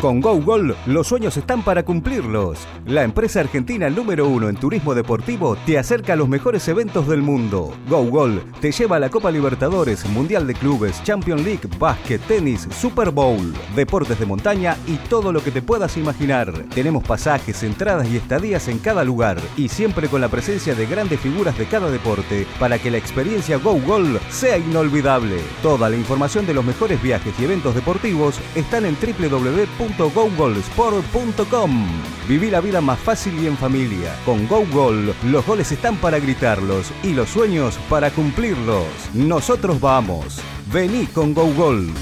[0.00, 2.66] Con GoGol, los sueños están para cumplirlos.
[2.86, 7.20] La empresa argentina número uno en turismo deportivo te acerca a los mejores eventos del
[7.20, 7.74] mundo.
[7.86, 13.10] GoGol te lleva a la Copa Libertadores, Mundial de Clubes, Champions League, básquet, tenis, Super
[13.10, 16.50] Bowl, deportes de montaña y todo lo que te puedas imaginar.
[16.74, 21.20] Tenemos pasajes, entradas y estadías en cada lugar y siempre con la presencia de grandes
[21.20, 25.42] figuras de cada deporte para que la experiencia GoGol sea inolvidable.
[25.62, 31.86] Toda la información de los mejores viajes y eventos deportivos están en www www.gogolsport.com.
[32.28, 34.14] Viví la vida más fácil y en familia.
[34.24, 38.86] Con GoGol, los goles están para gritarlos y los sueños para cumplirlos.
[39.14, 40.40] Nosotros vamos.
[40.72, 41.92] Vení con GoGol.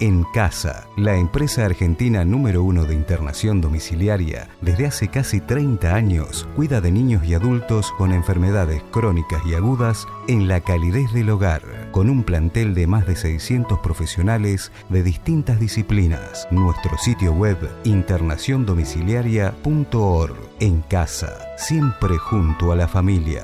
[0.00, 6.46] En Casa, la empresa argentina número uno de internación domiciliaria, desde hace casi 30 años
[6.54, 11.90] cuida de niños y adultos con enfermedades crónicas y agudas en la calidez del hogar,
[11.90, 16.46] con un plantel de más de 600 profesionales de distintas disciplinas.
[16.52, 20.36] Nuestro sitio web internaciondomiciliaria.org.
[20.60, 23.42] En Casa, siempre junto a la familia.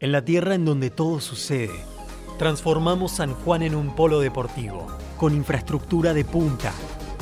[0.00, 1.74] En la tierra en donde todo sucede,
[2.38, 6.72] transformamos San Juan en un polo deportivo, con infraestructura de punta.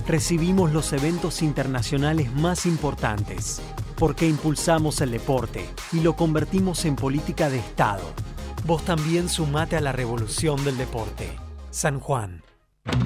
[0.06, 3.62] Recibimos los eventos internacionales más importantes,
[3.96, 8.02] porque impulsamos el deporte y lo convertimos en política de Estado.
[8.66, 11.30] Vos también sumate a la revolución del deporte.
[11.70, 12.42] San Juan.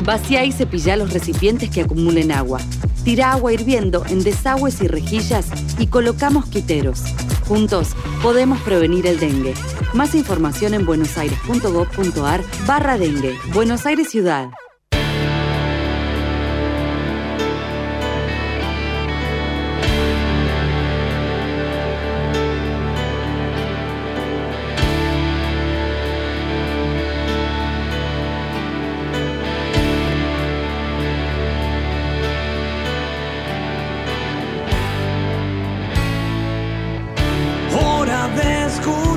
[0.04, 2.58] Vacía y cepilla los recipientes que acumulen agua.
[3.04, 5.46] Tira agua hirviendo en desagües y rejillas
[5.78, 7.04] y colocamos quiteros.
[7.50, 9.54] Juntos podemos prevenir el dengue.
[9.92, 13.36] Más información en buenosaires.gov.ar barra dengue.
[13.52, 14.50] Buenos Aires Ciudad.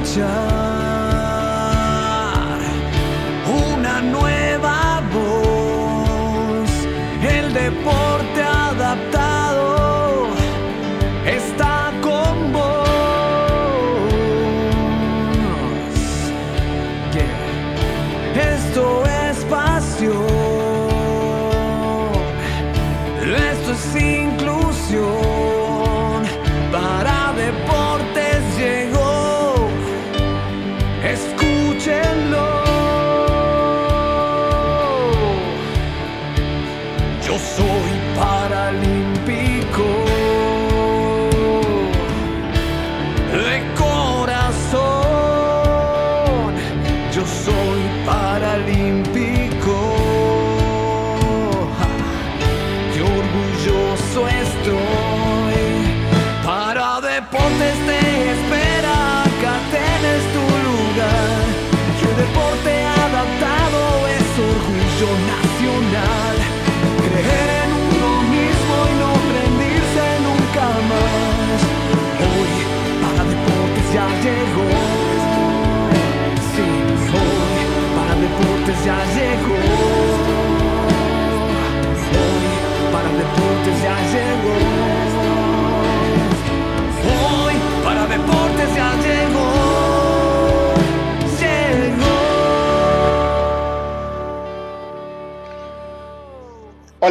[0.04, 0.73] 家。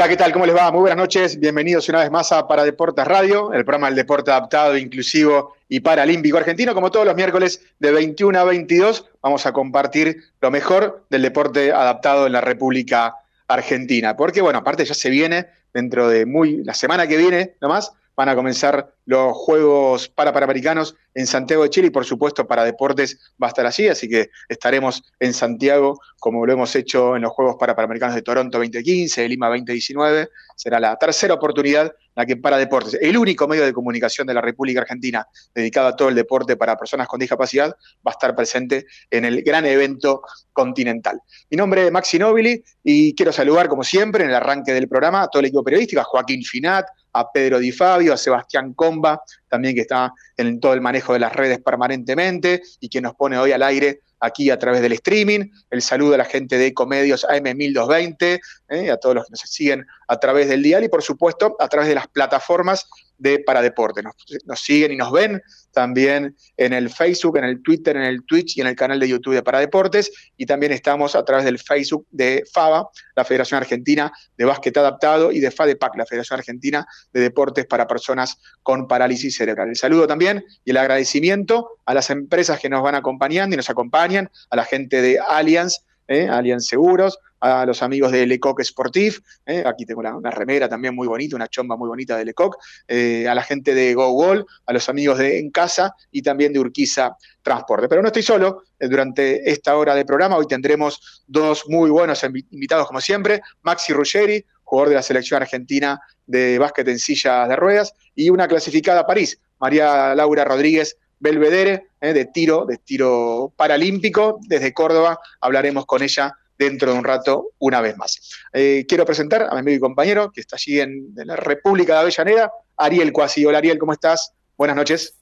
[0.00, 0.32] ¿Qué tal?
[0.32, 0.72] ¿Cómo les va?
[0.72, 1.38] Muy buenas noches.
[1.38, 5.80] Bienvenidos una vez más a Para Deportes Radio, el programa del deporte adaptado, inclusivo y
[5.80, 6.74] paralímpico argentino.
[6.74, 11.72] Como todos los miércoles de 21 a 22, vamos a compartir lo mejor del deporte
[11.72, 13.14] adaptado en la República
[13.46, 14.16] Argentina.
[14.16, 17.92] Porque, bueno, aparte ya se viene dentro de muy, la semana que viene nomás,
[18.22, 22.62] van a comenzar los Juegos para Panamericanos en Santiago de Chile y por supuesto para
[22.64, 27.22] deportes va a estar así, así que estaremos en Santiago como lo hemos hecho en
[27.22, 31.92] los Juegos para Panamericanos de Toronto 2015, de Lima 2019, será la tercera oportunidad en
[32.14, 35.96] la que para deportes, el único medio de comunicación de la República Argentina dedicado a
[35.96, 37.70] todo el deporte para personas con discapacidad,
[38.06, 40.22] va a estar presente en el gran evento
[40.52, 41.20] continental.
[41.50, 45.22] Mi nombre es Maxi Nobili y quiero saludar como siempre en el arranque del programa
[45.22, 49.74] a todo el equipo periodístico, Joaquín Finat, a Pedro Di Fabio, a Sebastián Comba, también
[49.74, 53.52] que está en todo el manejo de las redes permanentemente y que nos pone hoy
[53.52, 55.50] al aire aquí a través del streaming.
[55.70, 59.86] El saludo a la gente de Ecomedios AM1220, eh, a todos los que nos siguen
[60.08, 62.88] a través del dial y por supuesto a través de las plataformas
[63.18, 64.02] de Paradeporte.
[64.02, 64.14] Nos,
[64.44, 65.40] nos siguen y nos ven
[65.72, 69.08] también en el Facebook, en el Twitter, en el Twitch y en el canal de
[69.08, 70.12] YouTube de Paradeportes.
[70.36, 75.32] Y también estamos a través del Facebook de FABA, la Federación Argentina de Básquet Adaptado,
[75.32, 79.68] y de FADEPAC, la Federación Argentina de Deportes para Personas con Parálisis Cerebral.
[79.68, 83.70] El saludo también y el agradecimiento a las empresas que nos van acompañando y nos
[83.70, 86.28] acompañan, a la gente de Allianz, ¿eh?
[86.28, 89.64] Allianz Seguros, a los amigos de Lecoq Sportif, ¿eh?
[89.66, 92.56] aquí tengo una, remera también muy bonita, una chomba muy bonita de Lecoq,
[92.86, 96.60] eh, a la gente de GoGol, a los amigos de En Casa y también de
[96.60, 97.88] Urquiza Transporte.
[97.88, 102.86] Pero no estoy solo, durante esta hora de programa hoy tendremos dos muy buenos invitados
[102.86, 107.94] como siempre, Maxi Ruggeri, jugador de la selección argentina de básquet en sillas de ruedas,
[108.14, 114.40] y una clasificada a París, María Laura Rodríguez, Belvedere, eh, de tiro, de tiro paralímpico.
[114.42, 118.40] Desde Córdoba hablaremos con ella dentro de un rato una vez más.
[118.52, 122.00] Eh, quiero presentar a mi amigo y compañero que está allí en, la República de
[122.00, 123.46] Avellaneda, Ariel Cuasi.
[123.46, 124.34] Hola Ariel, ¿cómo estás?
[124.56, 125.14] Buenas noches.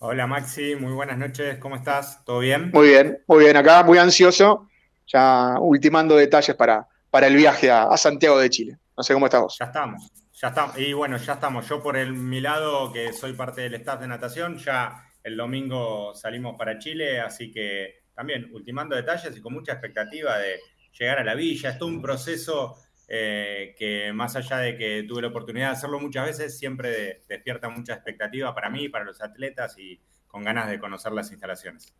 [0.00, 2.24] Hola Maxi, muy buenas noches, ¿cómo estás?
[2.24, 2.72] ¿Todo bien?
[2.72, 4.68] Muy bien, muy bien, acá muy ansioso,
[5.06, 8.78] ya ultimando detalles para, para el viaje a, Santiago de Chile.
[8.96, 9.56] No sé cómo estás vos.
[9.58, 10.78] Ya estamos, ya estamos.
[10.78, 11.68] Y bueno, ya estamos.
[11.68, 16.14] Yo por el, mi lado, que soy parte del staff de natación, ya el domingo
[16.14, 20.60] salimos para Chile, así que también ultimando detalles y con mucha expectativa de
[20.96, 21.70] llegar a la villa.
[21.70, 22.76] Es todo un proceso
[23.08, 27.68] eh, que más allá de que tuve la oportunidad de hacerlo muchas veces, siempre despierta
[27.68, 31.92] mucha expectativa para mí, para los atletas y con ganas de conocer las instalaciones.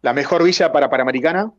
[0.00, 1.52] ¿La mejor villa para Panamericana?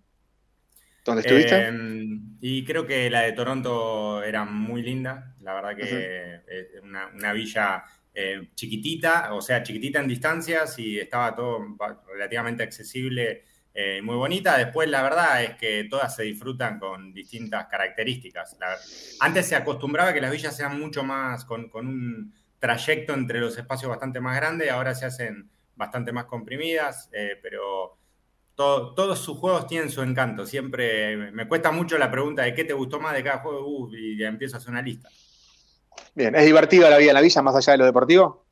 [1.03, 1.67] ¿Dónde estuviste?
[1.67, 7.33] Em, y creo que la de Toronto era muy linda, la verdad que es una
[7.33, 7.83] villa
[8.13, 11.59] eh, chiquitita, o sea, chiquitita en distancias y estaba todo
[12.11, 14.57] relativamente accesible eh, muy bonita.
[14.57, 18.57] Después, la verdad es que todas se disfrutan con distintas características.
[19.19, 23.89] antes se acostumbraba que las villas sean mucho más, con, un trayecto entre los espacios
[23.89, 27.97] bastante más grande, ahora se hacen bastante más comprimidas, eh, pero
[28.53, 30.45] todos sus juegos tienen su encanto.
[30.45, 33.95] Siempre me cuesta mucho la pregunta de qué te gustó más de cada juego uh,
[33.95, 35.09] y empiezo a hacer una lista.
[36.15, 38.45] Bien, ¿es divertida la vida en la villa más allá de lo deportivo?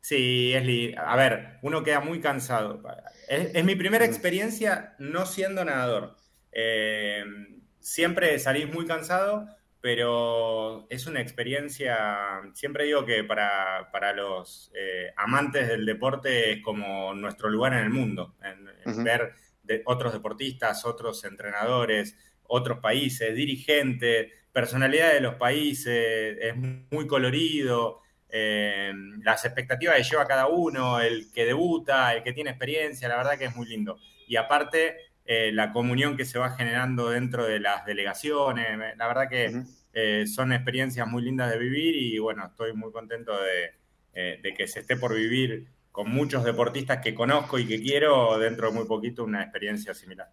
[0.00, 2.82] Sí, es A ver, uno queda muy cansado.
[3.28, 4.08] Es, mi primera mm.
[4.08, 6.16] experiencia no siendo nadador.
[6.52, 7.24] Eh,
[7.80, 9.46] siempre salís muy cansado,
[9.80, 11.96] pero es una experiencia,
[12.54, 17.90] siempre digo que para, los eh, amantes del deporte es como nuestro lugar en el
[17.90, 19.32] mundo, en, ver
[19.62, 26.54] de otros deportistas, otros entrenadores, otros países, dirigentes personalidad de los países, es
[26.90, 28.00] muy colorido,
[28.32, 28.92] eh,
[29.22, 33.38] las expectativas que lleva cada uno, el que debuta, el que tiene experiencia, la verdad
[33.38, 33.98] que es muy lindo.
[34.26, 39.28] Y aparte, eh, la comunión que se va generando dentro de las delegaciones, la verdad
[39.28, 39.62] que
[39.92, 44.66] eh, son experiencias muy lindas de vivir y bueno, estoy muy contento de, de que
[44.66, 48.86] se esté por vivir con muchos deportistas que conozco y que quiero dentro de muy
[48.86, 50.28] poquito una experiencia similar.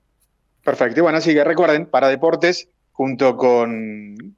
[0.63, 0.99] Perfecto.
[0.99, 4.35] Y bueno, así que recuerden, para deportes, junto con,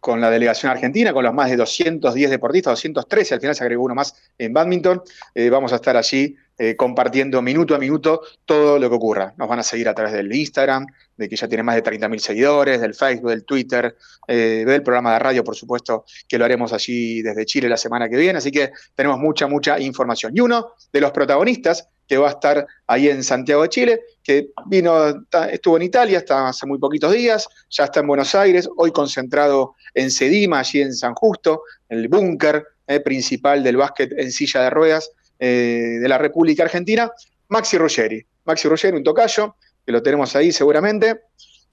[0.00, 3.84] con la delegación argentina, con los más de 210 deportistas, 213, al final se agregó
[3.84, 5.02] uno más en badminton.
[5.34, 9.34] Eh, vamos a estar allí eh, compartiendo minuto a minuto todo lo que ocurra.
[9.36, 10.86] Nos van a seguir a través del Instagram,
[11.18, 13.94] de que ya tiene más de 30.000 seguidores, del Facebook, del Twitter,
[14.26, 18.08] eh, del programa de radio, por supuesto, que lo haremos allí desde Chile la semana
[18.08, 18.38] que viene.
[18.38, 20.32] Así que tenemos mucha, mucha información.
[20.34, 24.48] Y uno de los protagonistas que va a estar ahí en Santiago de Chile, que
[24.66, 28.90] vino, estuvo en Italia hasta hace muy poquitos días, ya está en Buenos Aires, hoy
[28.90, 34.32] concentrado en Sedima, allí en San Justo, en el búnker eh, principal del básquet en
[34.32, 37.12] silla de ruedas eh, de la República Argentina,
[37.48, 38.24] Maxi Ruggeri.
[38.44, 41.20] Maxi Ruggeri, un tocayo, que lo tenemos ahí seguramente,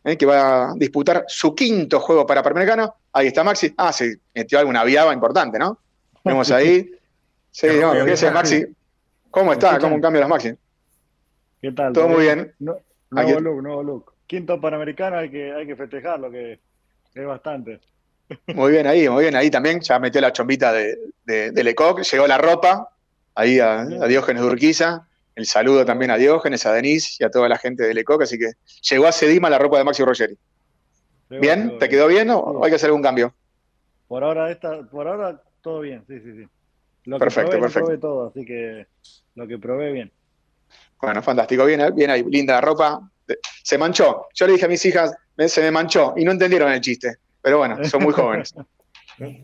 [0.03, 2.95] eh, que va a disputar su quinto juego para Panamericano.
[3.13, 3.73] Ahí está Maxi.
[3.77, 5.79] Ah, sí, metió alguna viaba importante, ¿no?
[6.23, 6.91] Vemos ahí.
[7.55, 8.65] Sí, no, es Maxi.
[9.35, 9.77] ¿Cómo está?
[9.79, 10.57] ¿Cómo cambia las máquinas?
[11.61, 11.91] ¿Qué tal?
[11.91, 12.53] Todo muy bien.
[12.57, 12.77] No,
[13.11, 14.13] nuevo look, nuevo look.
[14.25, 16.61] Quinto Panamericano hay que, hay que festejarlo, que
[17.13, 17.81] es bastante.
[18.47, 19.81] Muy bien ahí, muy bien ahí también.
[19.81, 22.89] Ya metió la chombita de, de, Lecoq, llegó la ropa
[23.35, 25.05] ahí a, Diógenes de Urquiza.
[25.35, 28.21] El saludo también a Diógenes, a Denise y a toda la gente de Lecoq.
[28.21, 28.53] Así que
[28.89, 30.37] llegó a Sedima la ropa de Maxi Rogeri.
[31.29, 31.77] ¿Bien?
[31.77, 33.35] ¿Te quedó bien o hay que hacer algún cambio?
[34.07, 36.47] Por ahora, esta, por ahora todo bien, sí, sí, sí.
[37.05, 37.85] Lo perfecto, que perfecto.
[37.85, 38.87] Probé todo, así que
[39.35, 40.11] lo que probé bien.
[41.01, 42.99] Bueno, fantástico, bien, bien ahí, linda ropa.
[43.63, 44.27] Se manchó.
[44.33, 45.15] Yo le dije a mis hijas,
[45.47, 47.17] se me manchó y no entendieron el chiste.
[47.41, 48.53] Pero bueno, son muy jóvenes.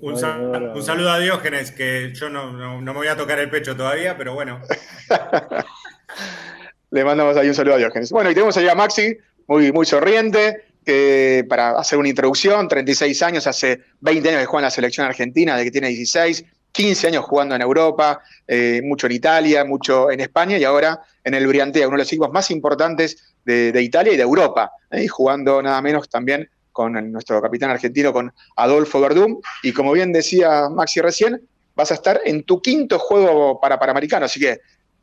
[0.01, 4.33] Un, saludo a Diógenes, que yo no, me voy a tocar el pecho todavía, pero
[4.33, 4.61] bueno.
[6.91, 8.11] Le mandamos ahí un saludo a Diógenes.
[8.11, 9.15] Bueno, y tenemos ahí a Maxi,
[9.47, 14.63] muy, muy sonriente, que para hacer una introducción, 36 años, hace 20 años que juega
[14.63, 19.07] en la selección argentina, de que tiene 16, 15 años jugando en Europa, eh, mucho
[19.07, 22.51] en Italia, mucho en España y ahora en el Briantea, uno de los equipos más
[22.51, 25.07] importantes de, Italia y de Europa, ¿eh?
[25.07, 29.41] jugando nada menos también con nuestro capitán argentino, con Adolfo Verdún.
[29.63, 31.41] Y como bien decía Maxi recién,
[31.75, 34.59] vas a estar en tu quinto juego para Panamericano, así que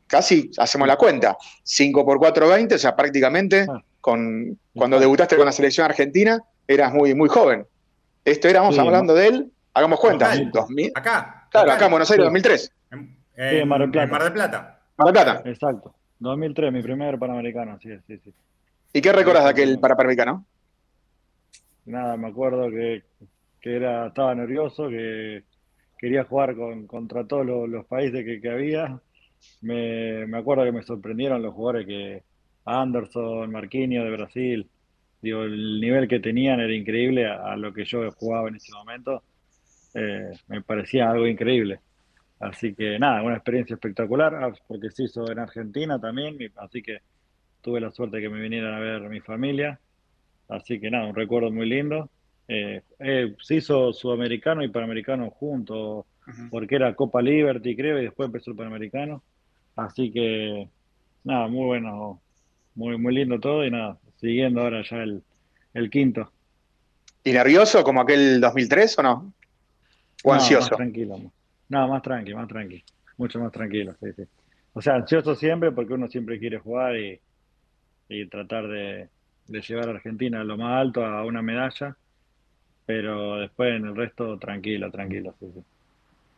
[0.06, 1.36] casi hacemos la cuenta.
[1.62, 3.82] 5 por 4, 20, o sea, prácticamente ah.
[4.00, 7.66] con, cuando debutaste con la selección argentina eras muy, muy joven.
[8.24, 10.32] Esto éramos hablando de él, hagamos cuenta.
[10.94, 11.37] acá.
[11.50, 12.72] Claro, acá en Buenos Aires, 2003.
[13.36, 14.10] En, Mar del Plata.
[14.10, 14.80] Mar del Plata.
[14.96, 15.42] Mar del Plata.
[15.48, 15.94] Exacto.
[16.18, 18.32] 2003, mi primer Panamericano, sí, sí, sí.
[18.92, 20.44] ¿Y qué recuerdas de aquel para Panamericano?
[21.86, 23.02] Nada, me acuerdo que,
[23.62, 25.44] era, estaba nervioso, que
[25.98, 29.00] quería jugar con, contra todos los, países que, había.
[29.62, 32.22] Me, acuerdo que me sorprendieron los jugadores que
[32.64, 34.70] Anderson, Marquinhos de Brasil,
[35.22, 39.22] digo, el nivel que tenían era increíble a, lo que yo jugaba en ese momento.
[39.94, 41.80] Eh, me parecía algo increíble.
[42.40, 46.98] Así que nada, una experiencia espectacular, ah, porque se hizo en Argentina también, así que
[47.60, 49.80] tuve la suerte de que me vinieran a ver mi familia.
[50.48, 52.10] Así que nada, un recuerdo muy lindo.
[52.46, 56.06] Eh, eh, se hizo sudamericano y panamericano juntos,
[56.50, 59.22] porque era Copa Liberty, creo, y después empezó el panamericano.
[59.76, 60.68] Así que
[61.24, 62.20] nada, muy bueno,
[62.74, 65.22] muy, muy lindo todo y nada, siguiendo ahora ya el,
[65.74, 66.30] el quinto.
[67.24, 69.32] ¿Y nervioso como aquel 2003 o no?
[70.24, 70.70] ¿O ansioso?
[70.70, 71.20] Más tranquilo.
[71.68, 72.82] No, más tranquilo, más tranquilo.
[73.16, 74.22] Mucho más tranquilo, sí, sí.
[74.74, 77.20] O sea, ansioso siempre porque uno siempre quiere jugar y,
[78.08, 79.08] y tratar de,
[79.48, 81.96] de llevar a Argentina a lo más alto a una medalla,
[82.86, 85.34] pero después en el resto tranquilo, tranquilo.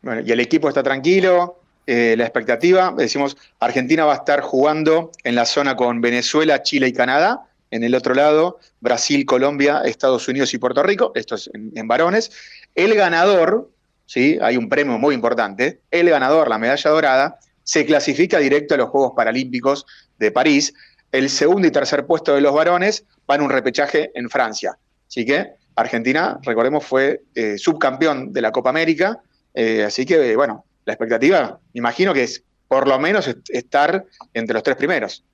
[0.03, 5.11] Bueno, y el equipo está tranquilo, eh, la expectativa, decimos, Argentina va a estar jugando
[5.25, 10.27] en la zona con Venezuela, Chile y Canadá, en el otro lado, Brasil, Colombia, Estados
[10.29, 12.31] Unidos y Puerto Rico, esto es en, varones.
[12.75, 13.71] El ganador,
[14.07, 14.39] ¿sí?
[14.43, 18.89] hay un premio muy importante, el ganador, la medalla dorada, se clasifica directo a los
[18.89, 19.87] Juegos Paralímpicos
[20.19, 20.75] de París,
[21.13, 24.77] el segundo y tercer puesto de los varones van a un repechaje en Francia.
[25.09, 29.21] Así que Argentina, recordemos, fue eh, subcampeón de la Copa América.
[29.55, 34.63] Eh, así que, bueno, la expectativa, imagino que es por lo menos estar entre los
[34.63, 35.25] tres primeros.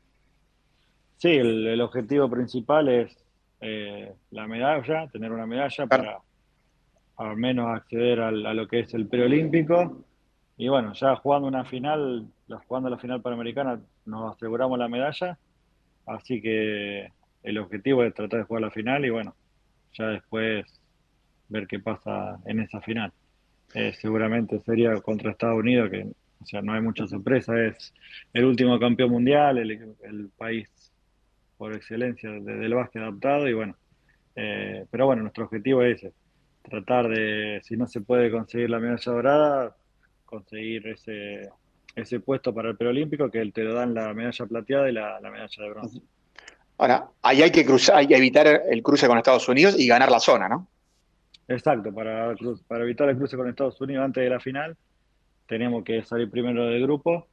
[1.16, 3.16] Sí, el, objetivo principal es
[3.60, 6.18] eh, la medalla, tener una medalla para
[7.16, 10.04] al menos acceder a lo que es el preolímpico.
[10.58, 12.26] Y bueno, ya jugando una final,
[12.66, 15.38] jugando la final panamericana, nos aseguramos la medalla
[16.06, 19.34] Así que el objetivo es tratar de jugar la final y bueno,
[19.92, 20.64] ya después
[21.48, 23.12] ver qué pasa en esa final.
[23.74, 26.06] Eh, seguramente sería contra Estados Unidos, que
[26.40, 27.92] o sea, no hay mucha sorpresa, es
[28.32, 30.68] el último campeón mundial, el, país
[31.56, 33.76] por excelencia del básquet adaptado y bueno,
[34.34, 36.12] eh, pero bueno, nuestro objetivo es ese,
[36.62, 39.76] tratar de, si no se puede conseguir la medalla dorada,
[40.24, 41.50] conseguir ese
[41.96, 45.48] ese puesto para el preolímpico, que te lo dan la medalla plateada y la, medalla
[45.56, 46.00] de bronce.
[46.76, 50.10] Ahora, ahí hay que cruzar, hay que evitar el cruce con Estados Unidos y ganar
[50.10, 50.68] la zona, ¿no?
[51.48, 52.34] Exacto, para,
[52.68, 54.76] para evitar el cruce con Estados Unidos antes de la final,
[55.46, 57.26] tenemos que salir primero del grupo,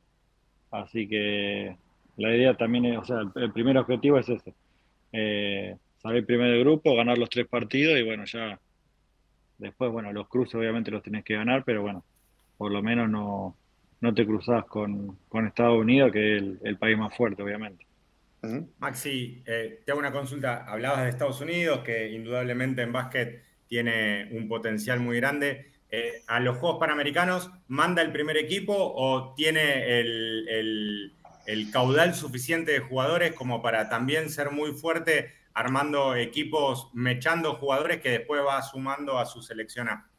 [0.72, 1.76] así que
[2.18, 4.54] la idea también es, o sea, el, primer objetivo es ese,
[5.12, 8.60] eh, salir primero del grupo, ganar los tres partidos y bueno, ya
[9.58, 12.04] después, bueno, los cruces obviamente los tenés que ganar, pero bueno,
[12.58, 13.56] por lo menos no,
[14.04, 15.18] no te cruzas con,
[15.48, 17.86] Estados Unidos, que es el, país más fuerte, obviamente.
[18.80, 20.66] Maxi, eh, te hago una consulta.
[20.66, 25.72] Hablabas de Estados Unidos, que indudablemente en básquet tiene un potencial muy grande.
[25.90, 31.14] Eh, ¿A los Juegos Panamericanos manda el primer equipo o tiene el,
[31.72, 38.10] caudal suficiente de jugadores como para también ser muy fuerte armando equipos, mechando jugadores que
[38.10, 40.10] después va sumando a su selección A?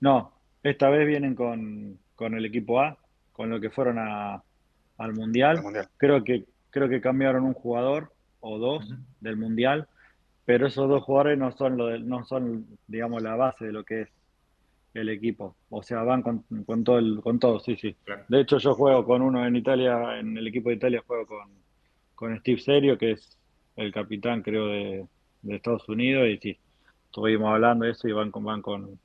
[0.00, 0.32] No,
[0.62, 2.98] esta vez vienen con, con el equipo A,
[3.32, 5.62] con lo que fueron al mundial.
[5.96, 9.88] Creo que creo que cambiaron un jugador o dos del mundial,
[10.44, 14.02] pero esos dos jugadores no son lo no son digamos la base de lo que
[14.02, 14.08] es
[14.96, 15.56] el equipo.
[15.70, 16.44] O sea, van con,
[16.84, 17.96] todo el, con todo, sí, sí.
[18.28, 21.48] De hecho, yo juego con uno en Italia, en el equipo de Italia juego con,
[22.14, 23.38] con Steve Serio, que es
[23.76, 25.06] el capitán, creo, de,
[25.48, 26.58] Estados Unidos, y sí,
[27.04, 28.98] estuvimos hablando de eso y van con, van con,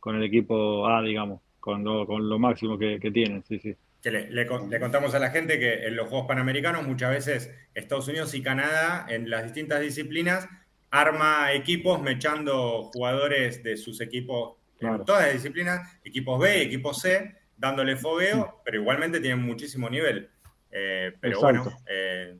[0.00, 3.74] con el equipo A, digamos con lo, con lo máximo que, tienen, sí, sí.
[4.00, 8.32] Que le, contamos a la gente que en los Juegos Panamericanos muchas veces Estados Unidos
[8.34, 10.48] y Canadá en las distintas disciplinas
[10.92, 17.34] arma equipos mechando jugadores de sus equipos en todas las disciplinas, equipos B, equipos C,
[17.56, 20.30] dándole fogueo, pero igualmente tienen muchísimo nivel.
[20.70, 22.36] Eh, pero bueno, eh,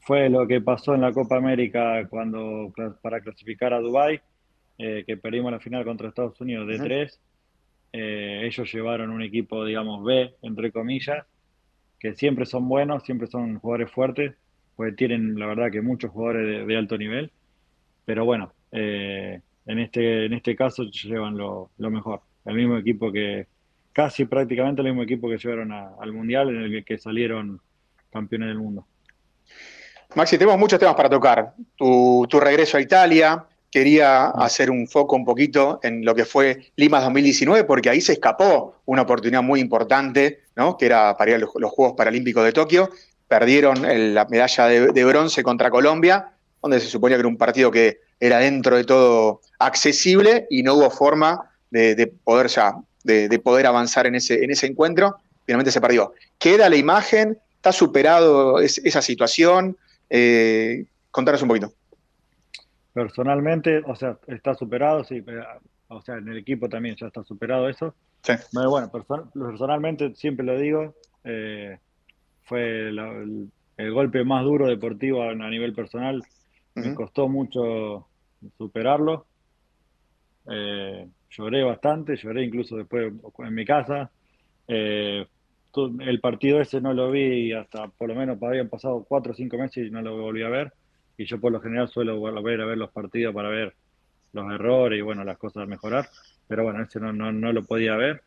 [0.00, 4.20] fue lo que pasó en la Copa América cuando para clasificar a Dubai,
[4.78, 7.20] eh, que perdimos la final contra Estados Unidos de tres.
[7.92, 11.24] Eh, ellos llevaron un equipo, digamos, B, entre comillas,
[12.00, 14.34] que siempre son buenos, siempre son jugadores fuertes,
[14.74, 17.30] pues tienen, la verdad, que muchos jugadores de, alto nivel.
[18.04, 22.20] Pero bueno, eh, en, este, en este caso llevan lo, mejor.
[22.44, 23.46] El mismo equipo que,
[23.92, 27.60] casi prácticamente el mismo equipo que llevaron al Mundial, en el que salieron
[28.10, 28.86] campeones del mundo.
[30.14, 31.54] Maxi, tenemos muchos temas para tocar.
[31.76, 36.72] Tu, tu regreso a Italia, quería hacer un foco un poquito en lo que fue
[36.76, 40.76] Lima 2019, porque ahí se escapó una oportunidad muy importante, ¿no?
[40.76, 42.90] que era para ir a los, Juegos Paralímpicos de Tokio.
[43.26, 43.80] Perdieron
[44.14, 48.38] la medalla de, bronce contra Colombia, donde se suponía que era un partido que era
[48.38, 54.14] dentro de todo accesible y no hubo forma de, poder ya, de, poder avanzar en
[54.14, 55.16] ese, en ese encuentro.
[55.44, 56.14] Finalmente se perdió.
[56.38, 57.36] ¿Queda la imagen?
[57.56, 59.76] ¿Está superado esa situación?
[60.08, 61.72] Eh, contanos un poquito.
[62.92, 65.24] Personalmente, o sea, está superado, sí,
[65.88, 67.92] o sea, en el equipo también ya está superado eso.
[68.22, 68.34] Sí.
[68.52, 68.88] Bueno,
[69.34, 71.76] personalmente, siempre lo digo, eh,
[72.44, 73.50] fue el,
[73.92, 76.22] golpe más duro deportivo a, nivel personal.
[76.76, 78.06] Me costó mucho
[78.58, 79.26] superarlo.
[80.50, 84.10] Eh, lloré bastante, lloré incluso después en mi casa.
[84.68, 85.26] Eh,
[86.00, 89.56] el partido ese no lo vi hasta por lo menos habían pasado cuatro o cinco
[89.56, 90.72] meses y no lo volví a ver
[91.16, 93.74] y yo por lo general suelo volver a ver los partidos para ver
[94.32, 96.08] los errores y bueno, las cosas a mejorar,
[96.48, 98.22] pero bueno, ese no, no, no lo podía ver.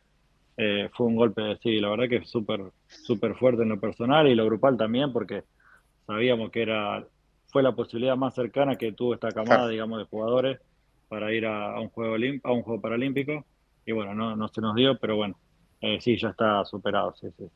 [0.56, 4.34] Eh, fue un golpe, sí, la verdad que súper súper fuerte en lo personal y
[4.34, 5.44] lo grupal también, porque
[6.06, 7.04] sabíamos que era
[7.56, 10.60] fue la posibilidad más cercana que tuvo esta camada, digamos, de jugadores
[11.08, 13.46] para ir a, un juego a un juego paralímpico
[13.86, 15.38] y bueno, no, no se nos dio, pero bueno,
[15.80, 17.48] eh, sí, ya está superado, sí, sí.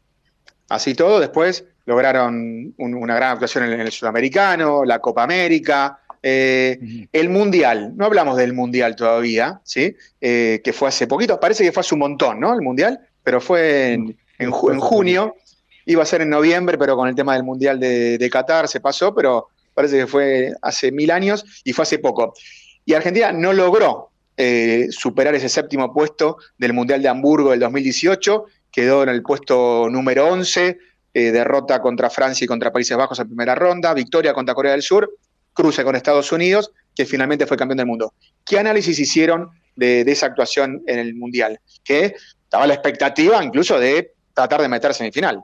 [0.71, 7.29] Así todo, después lograron una gran actuación en, el Sudamericano, la Copa América, eh, el
[7.29, 7.93] Mundial.
[7.95, 9.95] No hablamos del Mundial todavía, ¿sí?
[10.19, 12.55] Eh, que fue hace poquito, parece que fue hace un montón, ¿no?
[12.55, 13.93] El Mundial, pero fue
[14.39, 15.37] en, junio.
[15.85, 19.15] Iba a ser en noviembre, pero con el tema del Mundial de, Qatar se pasó,
[19.15, 19.49] pero
[19.81, 22.35] parece que fue hace mil años y fue hace poco.
[22.85, 28.47] Y Argentina no logró eh, superar ese séptimo puesto del Mundial de Hamburgo del 2018
[28.71, 30.79] quedó en el puesto número 11,
[31.13, 34.83] eh, derrota contra Francia y contra Países Bajos en primera ronda, victoria contra Corea del
[34.83, 35.11] Sur,
[35.53, 38.15] cruce con Estados Unidos, que finalmente fue campeón del mundo.
[38.45, 41.59] ¿Qué análisis hicieron de, esa actuación en el Mundial?
[41.83, 42.15] Que
[42.45, 45.43] estaba la expectativa incluso de tratar de meterse en final.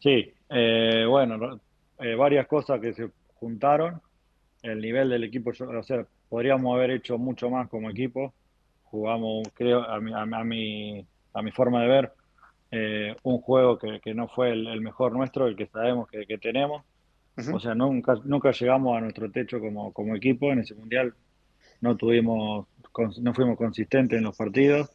[0.00, 1.60] Sí, eh, bueno,
[1.98, 4.00] eh, varias cosas que se juntaron.
[4.62, 8.32] El nivel del equipo, o sea, podríamos haber hecho mucho más como equipo.
[8.84, 10.00] Jugamos, creo, a
[10.44, 12.12] mi a mi forma de ver,
[12.70, 16.82] eh, un juego que, no fue el, mejor nuestro, el que sabemos que, tenemos.
[17.52, 21.14] O sea, nunca, nunca llegamos a nuestro techo como, como equipo en ese mundial.
[21.80, 22.66] No tuvimos,
[23.20, 24.90] no fuimos consistentes en los partidos.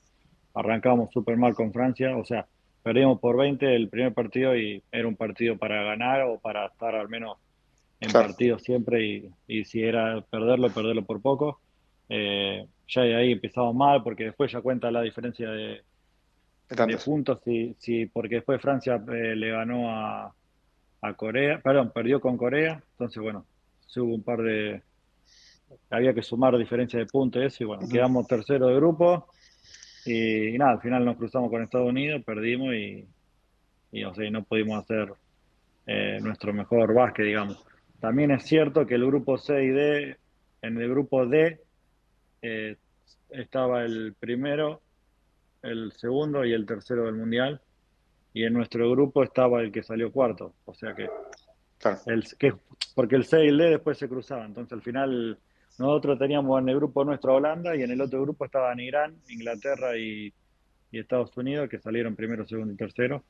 [0.53, 2.15] Arrancamos súper mal con Francia.
[2.15, 2.47] O sea,
[2.83, 6.95] perdimos por 20 el primer partido y era un partido para ganar o para estar
[6.95, 7.37] al menos
[7.99, 11.59] en partido siempre y, y, si era perderlo, perderlo por poco.
[12.07, 15.81] Eh, ya de ahí empezamos mal porque después ya cuenta la diferencia de,
[16.69, 20.33] de puntos, sí, sí, porque después Francia eh, le ganó a,
[21.01, 23.45] a, Corea, perdón, perdió con Corea, entonces bueno,
[23.97, 24.81] hubo un par de,
[25.89, 29.27] había que sumar diferencia de puntos y eso, y bueno, quedamos tercero de grupo,
[30.05, 33.05] y, nada, al final nos cruzamos con Estados Unidos, perdimos y,
[33.91, 35.13] y o sea, no pudimos hacer
[35.87, 37.65] eh, nuestro mejor básquet, digamos.
[37.99, 40.17] También es cierto que el grupo C y D,
[40.61, 41.59] en el grupo D
[42.41, 42.77] eh,
[43.29, 44.81] estaba el primero
[45.61, 47.61] el segundo y el tercero del mundial.
[48.33, 50.53] Y en nuestro grupo estaba el que salió cuarto.
[50.65, 51.09] O sea que.
[52.05, 52.53] El, que
[52.93, 54.47] porque el C y el D después se cruzaban.
[54.47, 55.39] Entonces al final
[55.79, 59.97] nosotros teníamos en el grupo nuestro Holanda y en el otro grupo estaban Irán, Inglaterra
[59.97, 60.33] y,
[60.91, 63.23] Estados Unidos, que salieron primero, segundo y tercero.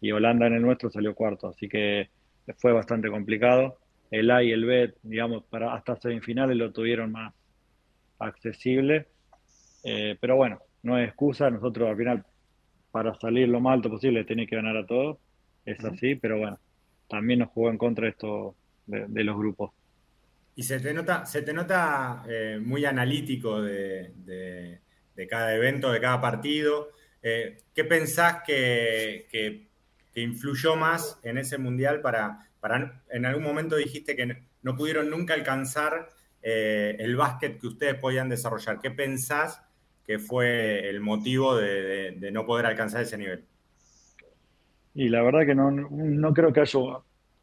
[0.00, 1.48] Y Holanda en el nuestro salió cuarto.
[1.48, 2.10] Así que
[2.58, 3.78] fue bastante complicado.
[4.10, 7.32] El A y el B, digamos, para hasta semifinales lo tuvieron más
[8.18, 9.06] accesible.
[9.84, 12.24] Eh, pero bueno, no hay excusa, nosotros al final
[12.94, 15.18] para salir lo más alto posible tiene que ganar a todos,
[15.64, 16.60] es así, pero bueno,
[17.08, 18.54] también nos jugó en contra esto
[18.86, 19.72] de, los grupos.
[20.56, 24.80] Y se te nota, se te nota eh, muy analítico de,
[25.28, 26.90] cada evento, de cada partido.
[27.22, 29.68] Eh, ¿Qué pensás que,
[30.16, 35.34] influyó más en ese mundial para, para, en algún momento dijiste que no pudieron nunca
[35.34, 36.08] alcanzar
[36.40, 38.80] eh, el básquet que ustedes podían desarrollar?
[38.80, 39.60] ¿Qué pensás
[40.06, 43.44] ¿Qué fue el motivo de, no poder alcanzar ese nivel?
[44.94, 46.78] Y la verdad que no, creo que haya,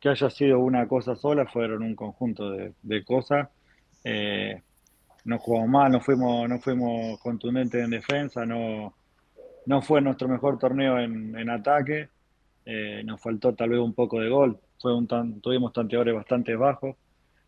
[0.01, 3.49] que haya sido una cosa sola, fueron un conjunto de, cosas.
[4.03, 4.59] Eh,
[5.25, 8.95] no jugamos mal, no fuimos, no fuimos contundentes en defensa, no,
[9.67, 12.09] no fue nuestro mejor torneo en, ataque,
[12.65, 15.07] eh, nos faltó tal vez un poco de gol, fue un
[15.39, 16.95] tuvimos tanteadores bastante bajos,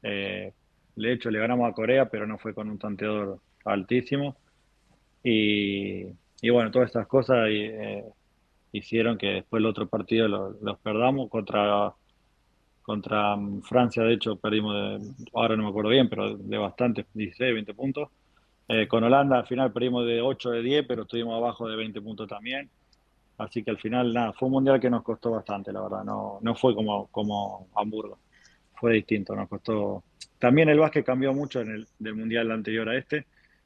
[0.04, 0.54] eh,
[0.96, 4.38] de hecho le ganamos a Corea, pero no fue con un tanteador altísimo.
[5.24, 6.04] Y,
[6.52, 8.04] bueno, todas estas cosas eh,
[8.74, 11.94] hicieron que después el otro partido los perdamos contra
[12.84, 17.06] contra mm, Francia, de hecho, perdimos, de, ahora no me acuerdo bien, pero de bastante,
[17.14, 18.10] 16, 20 puntos.
[18.68, 22.02] Eh, con Holanda al final perdimos de 8 de 10, pero estuvimos abajo de 20
[22.02, 22.70] puntos también.
[23.38, 26.04] Así que al final, nada, fue un mundial que nos costó bastante, la verdad.
[26.04, 28.20] No, no fue como, como Hamburgo.
[28.76, 30.04] Fue distinto, nos costó.
[30.38, 33.26] También el básquet cambió mucho en el del mundial anterior a este.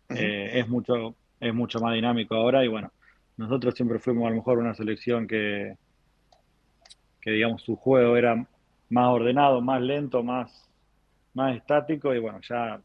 [0.09, 2.91] Eh, es, mucho, es mucho más dinámico ahora y bueno,
[3.35, 5.75] nosotros siempre fuimos a lo mejor una selección que,
[7.19, 8.47] que digamos, su juego era
[8.89, 10.67] más ordenado, más lento, más,
[11.33, 12.81] más estático y bueno, ya,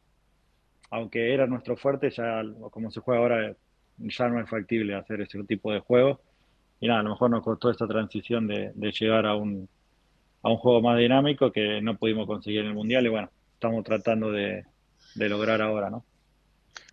[0.90, 3.56] aunque era nuestro fuerte, ya como se juega ahora,
[3.98, 6.20] ya no es factible hacer ese tipo de juego.
[6.80, 9.68] Y nada, a lo mejor nos costó esta transición de, llegar a un,
[10.42, 13.84] a un juego más dinámico que no pudimos conseguir en el Mundial y bueno, estamos
[13.84, 14.64] tratando de,
[15.14, 16.04] lograr ahora, ¿no?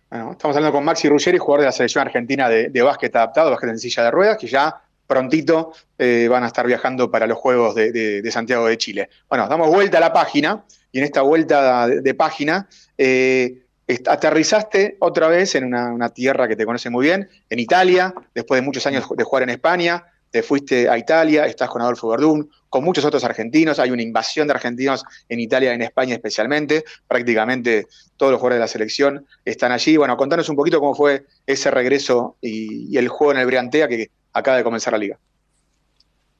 [0.08, 3.50] Bueno, estamos hablando con Maxi Ruggeri, jugador de la selección argentina de, de básquet adaptado,
[3.50, 7.36] básquet en silla de ruedas, que ya prontito eh, van a estar viajando para los
[7.36, 9.10] Juegos de, Santiago de Chile.
[9.28, 13.64] Bueno, damos vuelta a la página y en esta vuelta de, página eh,
[14.06, 18.64] aterrizaste otra vez en una, tierra que te conoce muy bien, en Italia, después de
[18.64, 22.84] muchos años de jugar en España, te fuiste a Italia, estás con Adolfo Verdún, con
[22.84, 28.30] muchos otros argentinos, hay una invasión de argentinos en Italia, en España especialmente, prácticamente todos
[28.30, 29.96] los jugadores de la selección están allí.
[29.96, 33.88] Bueno, contanos un poquito cómo fue ese regreso y, y el juego en el Briantea,
[33.88, 35.18] que acaba de comenzar la liga.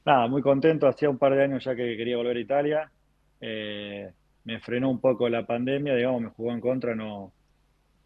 [0.05, 0.87] Nada, muy contento.
[0.87, 2.91] Hacía un par de años ya que quería volver a Italia.
[3.39, 4.11] Eh,
[4.43, 7.31] me frenó un poco la pandemia, digamos, me jugó en contra, no,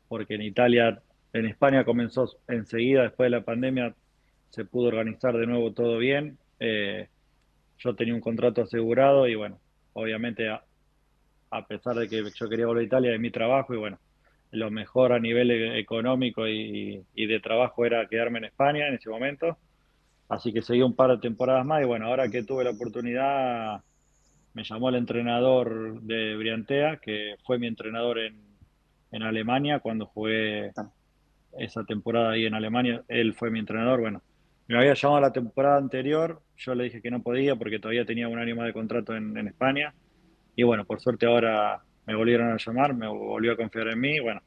[0.10, 3.96] porque en Italia, en España comenzó enseguida, después de la pandemia,
[4.50, 6.38] se pudo organizar de nuevo todo bien.
[6.60, 7.08] Eh,
[7.78, 9.60] yo tenía un contrato asegurado y bueno,
[9.94, 10.64] obviamente a,
[11.68, 13.98] pesar de que yo quería volver a Italia de mi trabajo y bueno,
[14.52, 19.10] lo mejor a nivel e-, económico y de trabajo era quedarme en España en ese
[19.10, 19.58] momento.
[20.28, 23.82] Así que seguí un par de temporadas más y bueno, ahora que tuve la oportunidad,
[24.54, 28.40] me llamó el entrenador de Briantea, que fue mi entrenador en,
[29.12, 30.72] en Alemania cuando jugué
[31.60, 33.04] esa temporada ahí en Alemania.
[33.08, 34.22] Él fue mi entrenador, bueno,
[34.68, 38.28] me había llamado la temporada anterior, yo le dije que no podía porque todavía tenía
[38.28, 39.94] un año más de contrato en, en España.
[40.56, 44.20] Y bueno, por suerte ahora me volvieron a llamar, me volvió a confiar en mí,
[44.20, 44.42] bueno,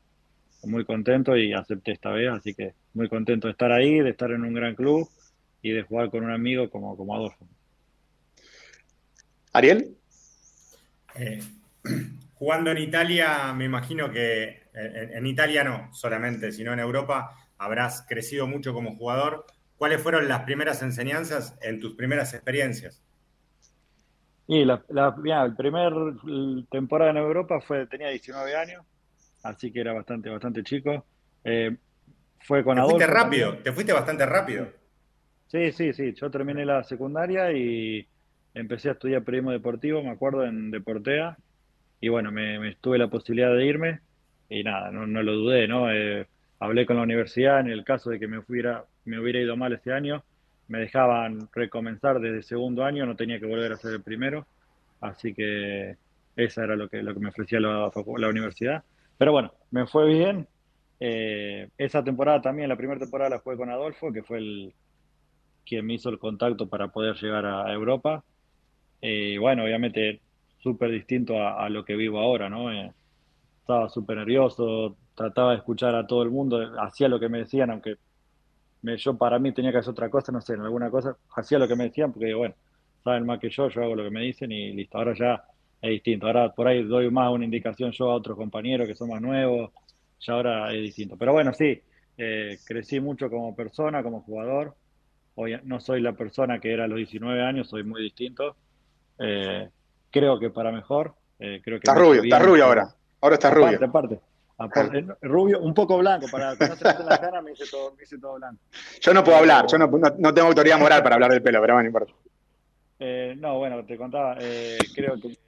[0.64, 4.32] muy contento y acepté esta vez, así que muy contento de estar ahí, de estar
[4.32, 5.08] en un gran club
[5.62, 7.46] y de jugar con un amigo como, como Adolfo.
[9.52, 9.96] Ariel.
[11.14, 11.42] Eh,
[12.34, 18.46] jugando en Italia, me imagino que en, Italia no solamente, sino en Europa habrás crecido
[18.46, 19.46] mucho como jugador.
[19.76, 23.02] ¿Cuáles fueron las primeras enseñanzas en tus primeras experiencias?
[24.46, 25.92] Y la, la, el primer
[26.70, 28.84] temporada en Europa fue tenía 19 años,
[29.42, 31.04] así que era bastante bastante chico.
[31.44, 31.76] Eh,
[32.40, 34.68] fue con te Fuiste rápido, te fuiste bastante rápido.
[35.48, 36.12] Sí, sí, sí.
[36.14, 38.06] Yo terminé la secundaria y
[38.54, 41.38] empecé a estudiar periodismo deportivo, me acuerdo, en Deportea.
[42.00, 44.00] Y bueno, me, tuve la posibilidad de irme
[44.48, 45.90] y nada, no, lo dudé, ¿no?
[45.90, 46.26] Eh,
[46.60, 49.72] hablé con la universidad en el caso de que me, hubiera, me hubiera ido mal
[49.72, 50.22] ese año.
[50.68, 54.46] Me dejaban recomenzar desde segundo año, no tenía que volver a ser el primero.
[55.00, 55.96] Así que
[56.36, 58.84] esa era lo que, lo que me ofrecía la, la universidad.
[59.16, 60.46] Pero bueno, me fue bien.
[61.00, 64.74] Eh, esa temporada también, la primera temporada la jugué con Adolfo, que fue el,
[65.68, 68.24] quien me hizo el contacto para poder llegar a Europa.
[69.02, 70.20] Eh, bueno, obviamente
[70.62, 72.72] súper distinto a, lo que vivo ahora, ¿no?
[72.72, 72.92] Eh,
[73.60, 77.70] estaba súper nervioso, trataba de escuchar a todo el mundo, hacía lo que me decían,
[77.70, 77.96] aunque
[78.82, 81.68] yo para mí tenía que hacer otra cosa, no sé, en alguna cosa, hacía lo
[81.68, 82.54] que me decían, porque bueno,
[83.04, 85.44] saben más que yo, yo hago lo que me dicen y listo, ahora ya
[85.82, 89.10] es distinto, ahora por ahí doy más una indicación yo a otros compañeros que son
[89.10, 89.70] más nuevos,
[90.20, 91.16] ya ahora es distinto.
[91.16, 91.80] Pero bueno, sí,
[92.16, 94.74] eh, crecí mucho como persona, como jugador,
[95.40, 98.56] Hoy no soy la persona que era a los 19 años, soy muy distinto.
[99.20, 99.68] Eh,
[100.10, 101.14] creo que para mejor.
[101.38, 102.88] Eh, creo que está rubio, está rubio ahora.
[103.20, 103.78] Ahora está rubio.
[103.80, 104.18] Aparte,
[104.56, 108.02] aparte, rubio, un poco blanco, para que no se la cara me hice todo, me
[108.02, 108.60] hice todo blanco.
[109.00, 111.74] Yo no puedo hablar, yo no, no, tengo autoridad moral para hablar del pelo, pero
[111.74, 112.12] bueno, no importa.
[112.98, 114.36] Eh, no, bueno, te contaba,
[114.92, 115.38] creo que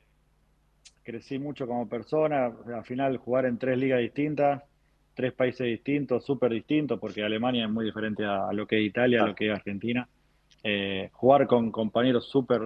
[1.03, 4.63] crecí mucho como persona, al final jugar en tres ligas distintas,
[5.21, 9.23] tres países distintos, súper distintos, porque Alemania es muy diferente a, lo que es Italia,
[9.23, 10.09] a lo que es Argentina.
[10.65, 12.63] Eh, jugar con compañeros súper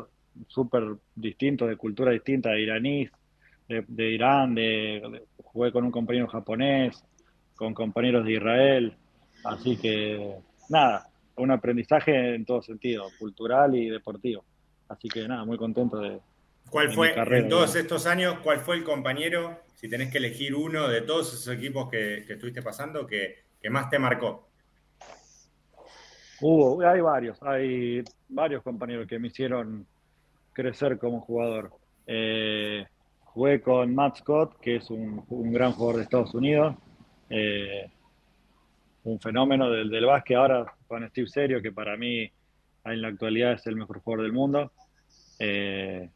[0.46, 3.10] súper distintos, de cultura distinta, de iraníes,
[3.68, 7.04] de, Irán, de, jugué con un compañero japonés,
[7.56, 8.94] con compañeros de Israel,
[9.44, 10.36] así que
[10.68, 14.44] nada, un aprendizaje en todo sentido, cultural y deportivo.
[14.88, 16.20] Así que nada, muy contento de...
[16.70, 20.88] ¿Cuál fue, en todos estos años, cuál fue el compañero, si tenés que elegir uno
[20.88, 24.48] de todos esos equipos que, estuviste pasando, que, más te marcó?
[26.40, 29.86] Hubo, hay varios, hay varios compañeros que me hicieron
[30.52, 31.70] crecer como jugador.
[32.06, 32.84] Eh,
[33.20, 36.76] jugué con Matt Scott, que es un, gran jugador de Estados Unidos,
[37.30, 37.90] eh,
[39.04, 40.36] un fenómeno del, del básquet.
[40.36, 42.30] Ahora con Steve Serio, que para mí
[42.84, 44.72] en la actualidad es el mejor jugador del mundo.
[45.38, 46.08] Eh,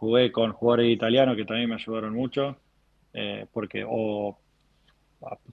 [0.00, 2.56] jugué con jugadores italianos que también me ayudaron mucho,
[3.12, 4.38] eh, porque o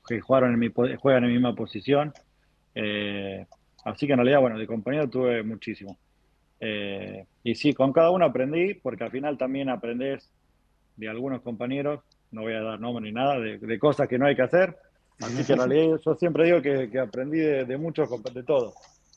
[0.07, 2.13] que jugaron en mi, juegan en mi misma posición.
[2.73, 3.45] Eh,
[3.83, 5.97] así que en realidad, bueno, de compañero tuve muchísimo.
[7.43, 10.31] y sí, con cada uno aprendí, porque al final también aprendes
[10.95, 11.99] de algunos compañeros,
[12.31, 14.77] no voy a dar nombre ni nada, de, cosas que no hay que hacer.
[15.19, 18.73] Así que en realidad yo siempre digo que, aprendí de, de muchos, de todos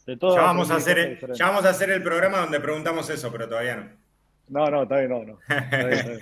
[0.07, 3.77] ya, vamos a hacer ya vamos a hacer el programa donde preguntamos eso, pero todavía
[3.77, 4.00] no.
[4.51, 5.25] No, no, todavía no.
[5.25, 5.39] No,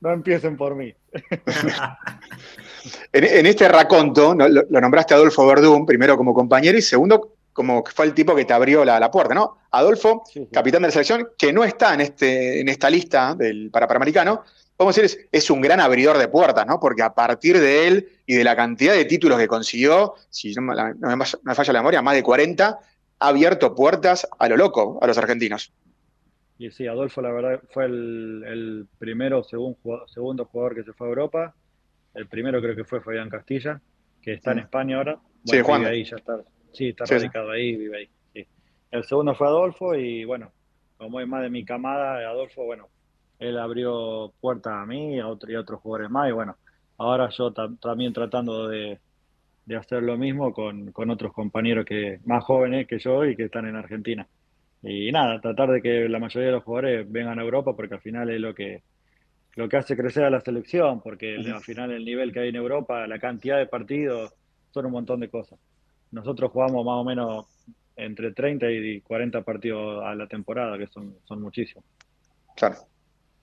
[0.00, 0.92] no empiecen por mí.
[3.12, 8.06] en, este raconto, lo, nombraste Adolfo Verdún, primero como compañero y segundo como que fue
[8.06, 9.58] el tipo que te abrió la, puerta, ¿no?
[9.72, 13.88] Adolfo, capitán de la selección, que no está en, este, en esta lista del para
[13.88, 14.44] Panamericano,
[14.76, 16.78] podemos decir, es, es, un gran abridor de puertas, ¿no?
[16.78, 20.72] Porque a partir de él y de la cantidad de títulos que consiguió, si no,
[20.72, 22.78] no me falla la memoria, más de 40,
[23.18, 25.72] ha abierto puertas a lo loco a los argentinos.
[26.58, 31.54] Y sí, Adolfo, la verdad, fue el, primero, segundo jugador que se fue a Europa.
[32.14, 33.80] El primero creo que fue Fabián Castilla,
[34.20, 34.60] que está en.
[34.60, 35.20] España ahora.
[35.44, 35.84] sí, Juan.
[35.84, 36.42] ahí, ya está.
[36.72, 38.08] Sí, está radicado ahí, vive ahí.
[38.90, 40.50] El segundo fue Adolfo y bueno,
[40.96, 42.88] como es más de mi camada, Adolfo, bueno,
[43.38, 46.28] él abrió puertas a mí a, otro, y otros jugadores más.
[46.28, 46.56] Y bueno,
[46.96, 48.98] ahora yo también tratando de,
[49.68, 53.66] de hacer lo mismo con, otros compañeros que más jóvenes que yo y que están
[53.66, 54.26] en Argentina.
[54.82, 58.00] Y nada, tratar de que la mayoría de los jugadores vengan a Europa porque al
[58.00, 58.82] final es lo que,
[59.56, 62.56] lo que hace crecer a la selección, porque al final el nivel que hay en
[62.56, 64.32] Europa, la cantidad de partidos,
[64.70, 65.58] son un montón de cosas.
[66.12, 67.46] Nosotros jugamos más o menos
[67.96, 71.84] entre 30 y 40 partidos a la temporada, que son, son muchísimos.
[72.54, 72.76] Claro.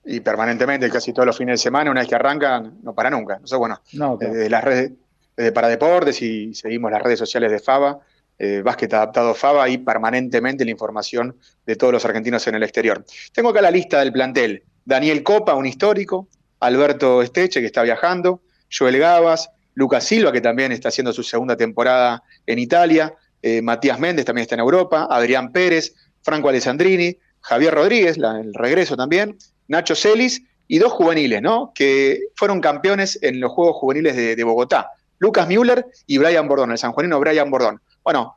[0.04, 3.34] Y permanentemente, casi todos los fines de semana, una vez que arrancan, no para nunca.
[3.34, 4.92] Entonces, bueno, no, desde las redes
[5.36, 7.98] eh, para deportes y seguimos las redes sociales de FABA,
[8.38, 13.04] eh, Básquet Adaptado FABA y permanentemente la información de todos los argentinos en el exterior.
[13.32, 14.62] Tengo acá la lista del plantel.
[14.84, 16.28] Daniel Copa, un histórico,
[16.60, 21.56] Alberto Esteche, que está viajando, Joel Gabas, Lucas Silva, que también está haciendo su segunda
[21.56, 27.74] temporada en Italia, eh, Matías Méndez también está en Europa, Adrián Pérez, Franco Alessandrini, Javier
[27.74, 29.36] Rodríguez, el regreso también,
[29.68, 31.72] Nacho Celis y dos juveniles, ¿no?
[31.74, 34.90] Que fueron campeones en los Juegos Juveniles de Bogotá.
[35.18, 37.80] Lucas Müller y Brian Bordón, el sanjuanino Brian Bordón.
[38.06, 38.36] Bueno,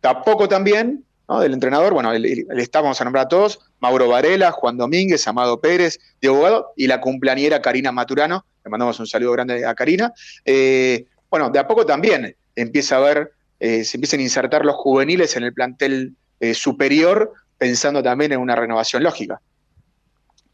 [0.00, 1.04] tampoco también
[1.40, 5.98] del entrenador, bueno, le, estamos a nombrar a todos, Mauro Varela, Juan Domínguez, Amado Pérez,
[6.20, 10.12] Diego Gado y la cumpleañera Karina Maturano, le mandamos un saludo grande a Karina.
[10.44, 14.76] Eh, bueno, de a poco también empieza a ver, eh, se empiezan a insertar los
[14.76, 19.40] juveniles en el plantel eh, superior, pensando también en una renovación lógica.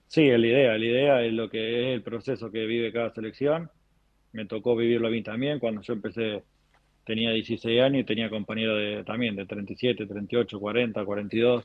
[0.08, 3.70] Sí, la idea, la idea es lo que es el proceso que vive cada selección
[4.36, 5.58] me tocó vivirlo a mí también.
[5.58, 6.42] Cuando yo empecé
[7.06, 11.64] tenía 16 años y tenía compañeros de, también de 37, 38, 40, 42.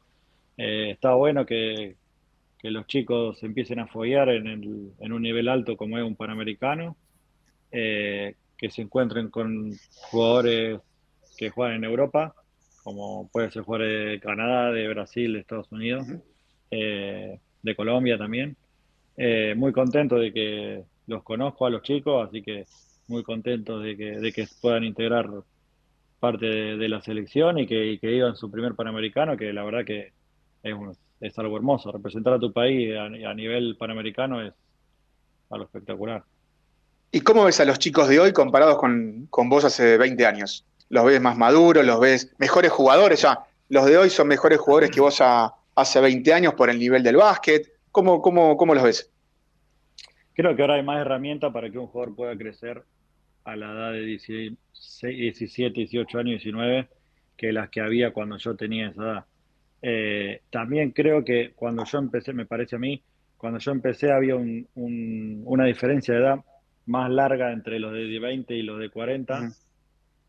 [0.55, 1.95] Eh, está bueno que,
[2.63, 6.95] los chicos empiecen a follar en, en, un nivel alto como es un panamericano,
[7.71, 9.73] eh, que se encuentren con
[10.11, 10.79] jugadores
[11.37, 12.35] que juegan en Europa,
[12.83, 16.05] como puede ser jugadores de Canadá, de Brasil, de Estados Unidos,
[16.69, 18.55] eh, de Colombia también.
[19.55, 22.65] muy contento de que los conozco a los chicos, así que
[23.11, 25.29] muy contentos de que, de que puedan integrar
[26.19, 29.85] parte de, la selección y que, y que iban su primer Panamericano, que la verdad
[29.85, 30.13] que
[30.63, 30.75] es,
[31.19, 31.91] es algo hermoso.
[31.91, 34.53] Representar a tu país a, nivel panamericano es
[35.49, 36.23] algo espectacular.
[37.11, 40.65] ¿Y cómo ves a los chicos de hoy comparados con, con vos hace 20 años?
[40.89, 41.85] ¿Los ves más maduros?
[41.85, 43.21] ¿Los ves mejores jugadores?
[43.21, 47.03] Ya, los de hoy son mejores jugadores que vos hace 20 años por el nivel
[47.03, 47.71] del básquet.
[47.91, 49.11] ¿Cómo, cómo, cómo los ves?
[50.33, 52.83] Creo que ahora hay más herramientas para que un jugador pueda crecer
[53.43, 54.57] a la edad de 16,
[55.01, 56.87] 17, 18 años, 19,
[57.37, 59.25] que las que había cuando yo tenía esa edad.
[59.81, 63.01] Eh, también creo que cuando yo empecé, me parece a mí,
[63.37, 66.39] cuando yo empecé había una diferencia de edad
[66.85, 69.51] más larga entre los de 20 y los de 40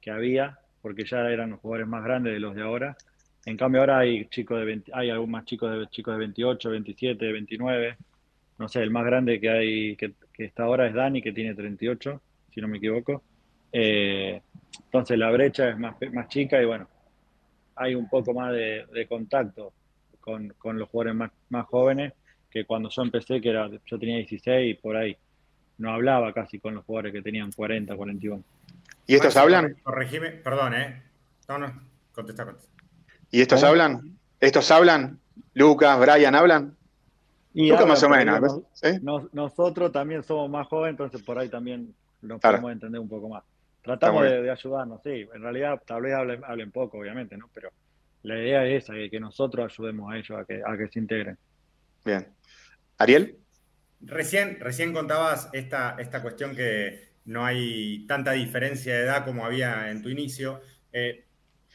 [0.00, 2.96] que había, porque ya eran jugadores más grandes de los de ahora.
[3.44, 6.70] En cambio ahora hay chicos de 20, hay algunos más chicos de chicos de 28,
[6.70, 7.96] 27, 29
[8.62, 12.22] no sé, el más grande que hay, que, está ahora es Dani, que tiene 38,
[12.52, 13.22] si no me equivoco.
[13.72, 14.40] Eh,
[14.84, 16.86] entonces la brecha es más, más chica y bueno,
[17.76, 19.72] hay un poco más de, contacto
[20.20, 22.12] con, los jugadores más, jóvenes
[22.50, 25.16] que cuando yo empecé, que era, yo tenía 16 y por ahí.
[25.78, 28.44] No hablaba casi con los jugadores que tenían 40, 41.
[29.06, 29.76] ¿Y estos hablan?
[29.82, 31.02] Corregime, perdón, ¿eh?
[31.48, 31.72] No, no,
[32.12, 32.70] contesta, contesta.
[33.30, 34.18] ¿Y estos hablan?
[34.38, 35.18] ¿Estos hablan?
[35.54, 36.76] ¿Lucas, Brian hablan?
[37.54, 38.62] Y Lucas más o menos.
[39.32, 43.44] nosotros también somos más jóvenes, entonces por ahí también nos podemos entender un poco más.
[43.82, 45.28] Tratamos de, ayudarnos, sí.
[45.34, 47.50] En realidad, tal vez hablen, poco, obviamente, ¿no?
[47.52, 47.70] Pero
[48.22, 51.36] la idea es esa, que, nosotros ayudemos a ellos a que, a que se integren.
[52.04, 52.28] Bien.
[52.98, 53.38] ¿Ariel?
[54.00, 59.90] Recién, recién contabas esta, esta cuestión que no hay tanta diferencia de edad como había
[59.90, 60.60] en tu inicio.
[60.92, 61.24] Eh,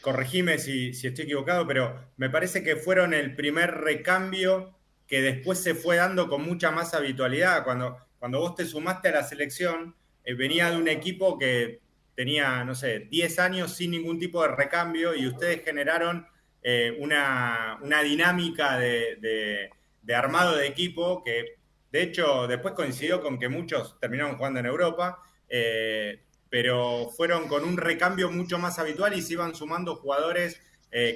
[0.02, 5.60] corregime si, si, estoy equivocado, pero me parece que fueron el primer recambio que después
[5.60, 7.64] se fue dando con mucha más habitualidad.
[7.64, 9.96] Cuando, cuando vos te sumaste a la selección,
[10.28, 11.80] eh, venía de un equipo que
[12.14, 16.28] tenía, no sé, 10 años sin ningún tipo de recambio y ustedes generaron
[16.62, 19.70] eh, una, dinámica de,
[20.14, 21.56] armado de equipo que,
[21.94, 27.64] de hecho, después coincidió con que muchos terminaron jugando en Europa, eh, pero fueron con
[27.64, 30.62] un recambio mucho más habitual y se iban sumando jugadores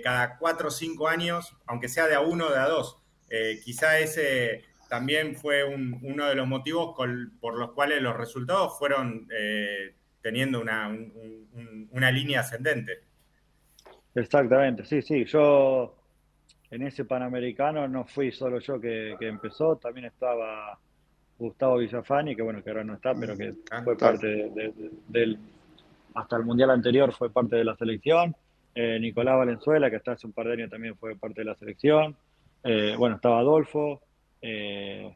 [0.04, 2.97] cada 4 o 5 años, aunque sea de a uno o de a dos.
[3.63, 6.93] quizá ese también fue uno de los motivos
[7.39, 9.25] por los cuales los resultados fueron
[10.21, 10.93] teniendo una,
[11.91, 12.99] una línea ascendente.
[14.13, 15.23] Exactamente, sí, sí.
[15.23, 15.95] Yo
[16.69, 20.77] en ese Panamericano no fui solo yo que, empezó, también estaba
[21.39, 24.51] Gustavo Villafani, que bueno, que ahora no está, pero que ah, fue parte
[25.08, 25.39] del,
[26.13, 28.36] hasta el Mundial anterior fue parte de la selección.
[28.75, 31.56] Eh, Nicolás Valenzuela, que hasta hace un par de años también fue parte de la
[31.56, 32.15] selección.
[32.63, 34.01] Eh, bueno, estaba Adolfo.
[34.41, 35.15] Eh,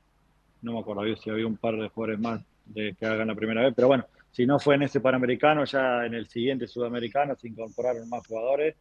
[0.62, 3.62] no me acuerdo si había un par de jugadores más de que hagan la primera
[3.62, 7.48] vez, pero bueno, si no fue en ese Panamericano, ya en el siguiente Sudamericano se
[7.48, 8.76] incorporaron más jugadores.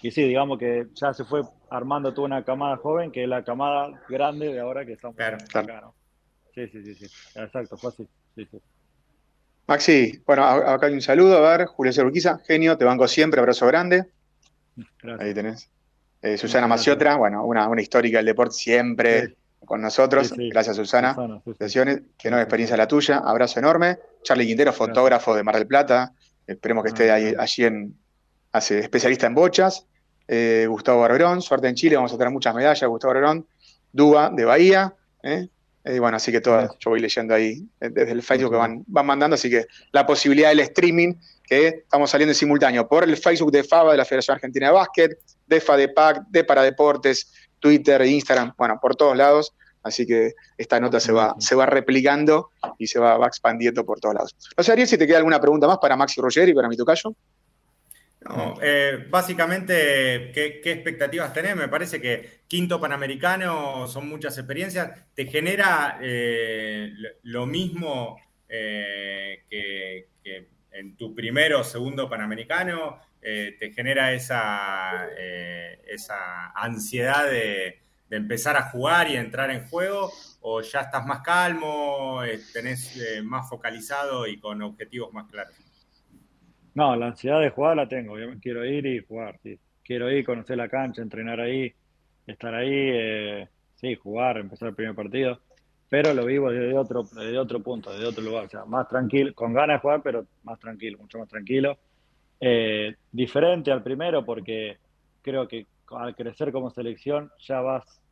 [0.00, 3.44] Y sí, digamos que ya se fue armando toda una camada joven, que es la
[3.44, 5.92] camada grande de ahora que estamos claro, acá,
[6.54, 7.06] Sí, sí, sí, sí.
[7.34, 8.08] Exacto, fue así.
[9.66, 13.66] Maxi, bueno, acá hay un saludo, a ver, Julio Cerruquiza, genio, te banco siempre, abrazo
[13.66, 14.06] grande.
[15.02, 15.20] Gracias.
[15.20, 15.70] Ahí tenés.
[16.22, 20.32] Eh, Susana Maciotra, bueno, una, una histórica del deporte siempre con nosotros.
[20.36, 21.16] Gracias, Susana.
[22.18, 23.18] que no experiencia la tuya.
[23.18, 23.98] Abrazo enorme.
[24.22, 26.12] Charlie Quintero, fotógrafo de Mar del Plata.
[26.46, 27.96] Esperemos que esté ah, ahí, allí en,
[28.52, 29.86] hace especialista en bochas.
[30.28, 32.88] Eh, Gustavo Barberón, suerte en Chile, vamos a tener muchas medallas.
[32.88, 33.46] Gustavo Barberón,
[33.92, 34.94] Duba de Bahía.
[35.22, 35.48] ¿eh?
[35.84, 39.06] Eh, bueno, así que todas, yo voy leyendo ahí desde el Facebook que van, van
[39.06, 43.50] mandando, así que la posibilidad del streaming, que estamos saliendo en simultáneo por el Facebook
[43.50, 48.78] de FABA, de la Federación Argentina de Básquet, de FADEPAC, de Paradeportes, Twitter, Instagram, bueno,
[48.82, 49.54] por todos lados.
[49.82, 54.14] Así que esta nota se va, se va replicando y se va, expandiendo por todos
[54.14, 54.36] lados.
[54.56, 56.76] No sé, Ariel, si te queda alguna pregunta más para Maxi Roger y para mi
[56.76, 57.14] tocayo.
[58.20, 61.56] No, eh, básicamente, ¿qué, expectativas tenés?
[61.56, 64.90] Me parece que quinto panamericano son muchas experiencias.
[65.14, 66.92] ¿Te genera eh,
[67.24, 68.16] lo mismo
[68.48, 70.08] eh, que,
[70.70, 73.00] en tu primero o segundo panamericano?
[73.22, 75.06] ¿Te genera esa,
[75.86, 77.82] esa ansiedad de,
[78.12, 80.10] de empezar a jugar y entrar en juego?
[80.42, 85.54] ¿O ya estás más calmo, eh, tenés eh, más focalizado y con objetivos más claros?
[86.74, 88.18] No, la ansiedad de jugar la tengo.
[88.18, 89.40] Yo quiero ir y jugar.
[89.82, 91.72] Quiero ir, conocer la cancha, entrenar ahí,
[92.26, 95.40] estar ahí, eh, sí, jugar, empezar el primer partido.
[95.88, 98.44] Pero lo vivo desde otro, desde otro punto, desde otro lugar.
[98.44, 101.78] O sea, más tranquilo, con ganas de jugar, pero más tranquilo, mucho más tranquilo.
[103.12, 104.78] Diferente al primero porque
[105.22, 108.02] creo que al crecer como selección ya vas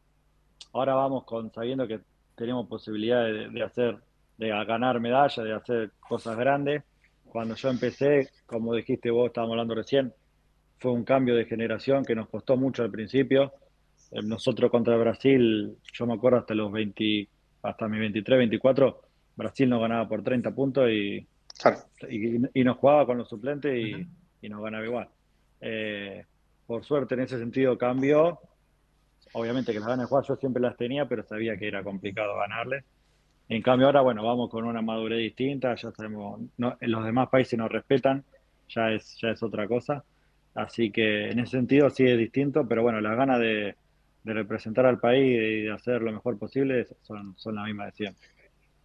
[0.73, 2.01] ahora vamos con sabiendo que
[2.37, 3.99] tenemos posibilidad de, hacer,
[4.39, 6.83] de ganar medallas, de hacer cosas grandes.
[7.25, 10.13] Cuando yo empecé, como dijiste vos, estábamos hablando recién,
[10.79, 13.53] fue un cambio de generación que nos costó mucho al principio.
[14.11, 17.29] Eh, nosotros contra Brasil, yo me acuerdo hasta los 20,
[17.63, 19.03] hasta mi 23, 24,
[19.37, 21.27] Brasil nos ganaba por 30 puntos y,
[22.55, 24.07] y, nos jugaba con los suplentes y,
[24.49, 25.09] nos ganaba igual.
[25.61, 26.25] Eh,
[26.67, 28.41] por suerte en ese sentido cambió
[29.33, 32.37] obviamente que las ganas de jugar yo siempre las tenía, pero sabía que era complicado
[32.37, 32.85] ganarles.
[33.49, 37.71] En cambio ahora, bueno, vamos con una madurez distinta, ya sabemos, los demás países nos
[37.71, 38.25] respetan,
[38.69, 40.05] ya es, ya es otra cosa.
[40.55, 43.75] Así que en ese sentido sí es distinto, pero bueno, las ganas de,
[44.23, 48.29] representar al país y de hacer lo mejor posible son, son la misma de siempre.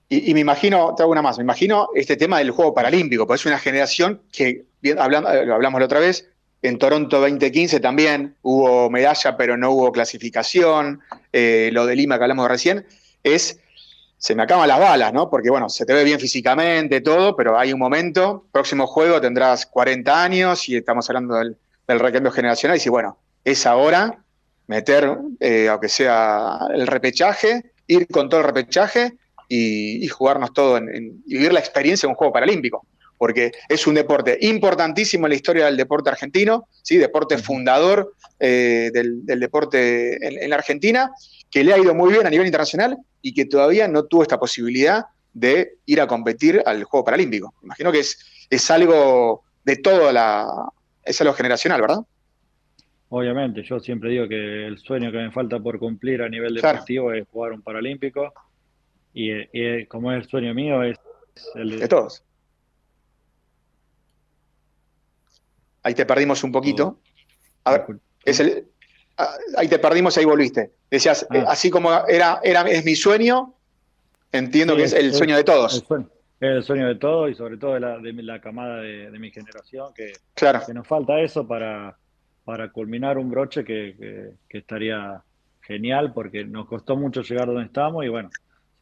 [0.07, 3.39] Y, me imagino, te hago una más, me imagino este tema del juego paralímpico, porque
[3.39, 6.29] es una generación que, bien, hablando, lo hablamos la otra vez,
[6.61, 11.01] en Toronto 2015 también hubo medalla, pero no hubo clasificación.
[11.31, 12.85] Eh, lo de Lima que hablamos recién
[13.23, 13.59] es,
[14.17, 15.29] se me acaban las balas, ¿no?
[15.29, 19.65] Porque bueno, se te ve bien físicamente, todo, pero hay un momento, próximo juego tendrás
[19.65, 24.23] 40 años y estamos hablando del del recambio generacional y decir, bueno, es ahora
[24.67, 31.23] meter, eh, aunque sea el repechaje, ir con todo el repechaje y, jugarnos todo en,
[31.25, 32.85] y vivir la experiencia de un juego paralímpico.
[33.17, 36.97] Porque es un deporte importantísimo en la historia del deporte argentino, ¿sí?
[36.97, 41.11] deporte fundador eh, del, deporte en, la Argentina,
[41.49, 44.37] que le ha ido muy bien a nivel internacional y que todavía no tuvo esta
[44.37, 47.53] posibilidad de ir a competir al Juego Paralímpico.
[47.63, 48.17] Imagino que es,
[48.49, 50.47] es algo de toda la.
[51.03, 51.99] es algo generacional, ¿verdad?
[53.09, 57.13] Obviamente, yo siempre digo que el sueño que me falta por cumplir a nivel deportivo
[57.13, 58.33] es jugar un Paralímpico.
[59.17, 60.99] Y, como es el sueño mío, es
[61.55, 62.21] el de, todos.
[65.83, 66.99] Ahí te perdimos un poquito.
[67.63, 67.85] A ver,
[68.25, 68.67] es el,
[69.17, 70.73] ah, ahí te perdimos, ahí volviste.
[70.91, 71.37] Decías, ah.
[71.37, 73.55] eh, así como era, era, es mi sueño,
[74.33, 75.85] entiendo que es el sueño de todos.
[76.41, 79.31] Es el sueño de todos y sobre todo de la, de la camada de, mi
[79.31, 81.97] generación, que, que nos falta eso para,
[82.43, 85.23] para culminar un broche que, estaría
[85.61, 88.29] genial porque nos costó mucho llegar donde estamos y bueno,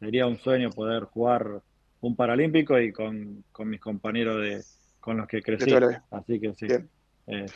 [0.04, 1.60] sería un sueño poder jugar
[2.00, 4.62] un paralímpico y con, mis compañeros de
[5.00, 5.72] con los que crecí.
[6.10, 6.66] Así que sí,
[7.26, 7.52] es,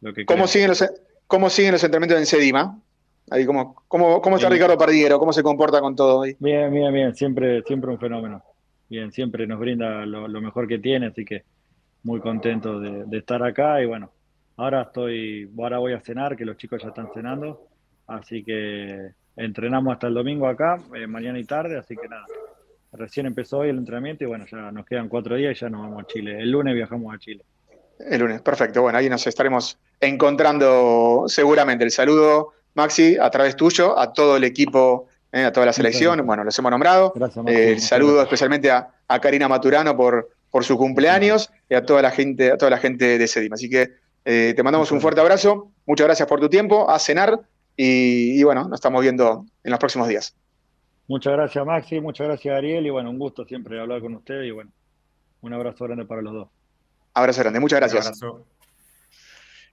[0.00, 0.84] lo que ¿Cómo siguen, los,
[1.26, 2.80] ¿Cómo siguen los entrenamientos en Sedima?
[3.30, 5.18] Ahí, ¿cómo, cómo, cómo está Ricardo Pardiguero?
[5.18, 6.36] ¿Cómo se comporta con todo ahí?
[6.38, 7.14] Bien, bien, bien.
[7.14, 8.42] Siempre, siempre un fenómeno.
[8.88, 11.44] Bien, siempre nos brinda lo, mejor que tiene, así que
[12.02, 14.10] muy contento de estar acá y bueno,
[14.60, 17.66] Ahora estoy, ahora voy a cenar, que los chicos ya están cenando,
[18.06, 22.26] así que entrenamos hasta el domingo acá, eh, mañana y tarde, así que nada.
[22.92, 25.82] Recién empezó hoy el entrenamiento y bueno, ya nos quedan cuatro días y ya nos
[25.82, 26.40] vamos a Chile.
[26.40, 27.44] El lunes viajamos a Chile.
[27.98, 28.82] El lunes, perfecto.
[28.82, 31.84] Bueno, ahí nos estaremos encontrando seguramente.
[31.84, 36.26] El saludo, Maxi, a través tuyo, a todo el equipo, eh, a toda la selección.
[36.26, 37.12] Bueno, los hemos nombrado.
[37.46, 42.10] Eh, el saludo especialmente a, Karina Maturano por, por su cumpleaños y a toda la
[42.10, 43.52] gente, a toda la gente de Sedim.
[43.52, 43.90] Así que
[44.24, 47.40] eh, te mandamos un fuerte abrazo, muchas gracias por tu tiempo, a cenar
[47.82, 50.36] y, bueno, nos estamos viendo en los próximos días.
[51.08, 54.50] Muchas gracias Maxi, muchas gracias Ariel y bueno, un gusto siempre hablar con ustedes y
[54.50, 54.70] bueno,
[55.40, 56.48] un abrazo grande para los dos.
[57.14, 58.20] Abrazo grande, muchas gracias.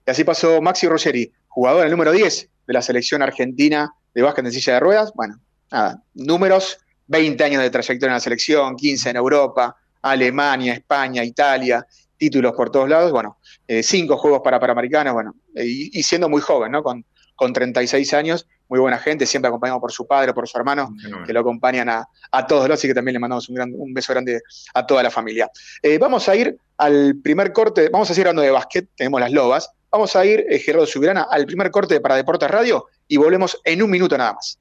[0.06, 4.46] Y así pasó Maxi Ruggeri, jugador el número 10 de la selección argentina de básquet
[4.46, 5.12] en silla de ruedas.
[5.14, 11.26] Bueno, nada, números, 20 años de trayectoria en la selección, 15 en Europa, Alemania, España,
[11.26, 11.86] Italia,
[12.16, 13.38] títulos por todos lados, bueno,
[13.68, 16.82] eh, cinco juegos para Panamericanos, bueno, y, siendo muy joven, ¿no?
[16.82, 17.06] Con,
[17.38, 20.94] con 36 años, muy buena gente, siempre acompañado por su padre, por su hermano,
[21.26, 24.12] que lo acompañan a, todos los, así que también le mandamos un, gran, un beso
[24.12, 24.42] grande
[24.74, 25.50] a toda la familia.
[25.82, 29.32] Eh, vamos a ir al primer corte, vamos a seguir hablando de básquet, tenemos las
[29.32, 33.58] lobas, vamos a ir, eh, Gerardo Subirana, al primer corte para Deportes Radio y volvemos
[33.64, 34.60] en un minuto nada más.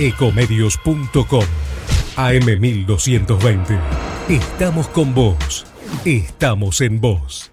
[0.00, 1.44] Ecomedios.com
[2.16, 3.78] AM1220.
[4.28, 5.66] Estamos con vos.
[6.04, 7.52] Estamos en vos.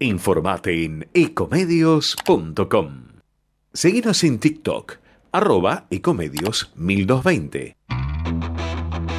[0.00, 3.08] Informate en ecomedios.com.
[3.72, 4.98] Seguinos en TikTok,
[5.32, 7.76] arroba ecomedios 1220.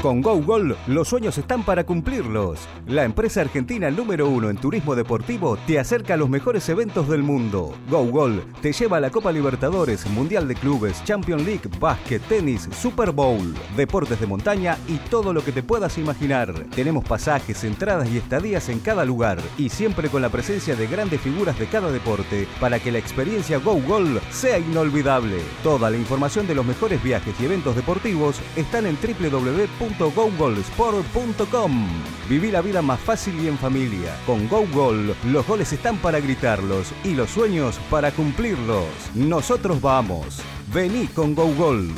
[0.01, 2.69] Con GoGol los sueños están para cumplirlos.
[2.87, 7.21] La empresa argentina número uno en turismo deportivo te acerca a los mejores eventos del
[7.21, 7.75] mundo.
[7.89, 13.11] GoGol te lleva a la Copa Libertadores, Mundial de Clubes, Champions League, básquet, tenis, Super
[13.11, 16.53] Bowl, deportes de montaña y todo lo que te puedas imaginar.
[16.73, 21.19] Tenemos pasajes, entradas y estadías en cada lugar y siempre con la presencia de grandes
[21.19, 25.41] figuras de cada deporte para que la experiencia GoGol sea inolvidable.
[25.61, 31.87] Toda la información de los mejores viajes y eventos deportivos están en www www.gogolsport.com.
[32.29, 34.15] Viví la vida más fácil y en familia.
[34.25, 38.85] Con GoGol, los goles están para gritarlos y los sueños para cumplirlos.
[39.15, 40.41] Nosotros vamos.
[40.73, 41.93] Vení con GoGol.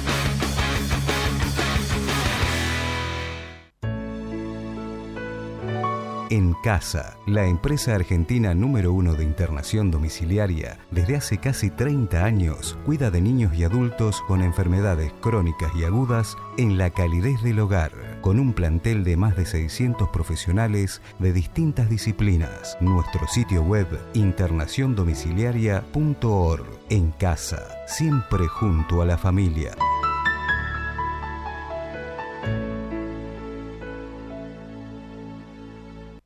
[6.32, 12.77] En Casa, la empresa argentina número uno de internación domiciliaria, desde hace casi 30 años
[12.86, 17.91] cuida de niños y adultos con enfermedades crónicas y agudas en la calidez del hogar,
[18.21, 22.77] con un plantel de más de 600 profesionales de distintas disciplinas.
[22.79, 26.65] Nuestro sitio web internaciondomiciliaria.org.
[26.88, 29.75] En Casa, siempre junto a la familia.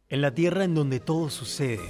[0.08, 1.90] En la tierra en donde todo sucede,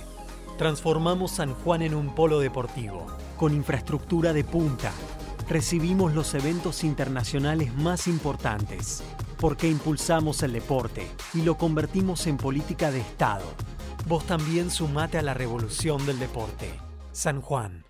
[0.57, 4.93] transformamos San Juan en un polo deportivo, con infraestructura de punta.
[5.49, 9.03] Recibimos los eventos internacionales más importantes,
[9.37, 13.43] porque impulsamos el deporte y lo convertimos en política de Estado.
[14.07, 16.69] Vos también sumate a la revolución del deporte.
[17.11, 17.83] San Juan.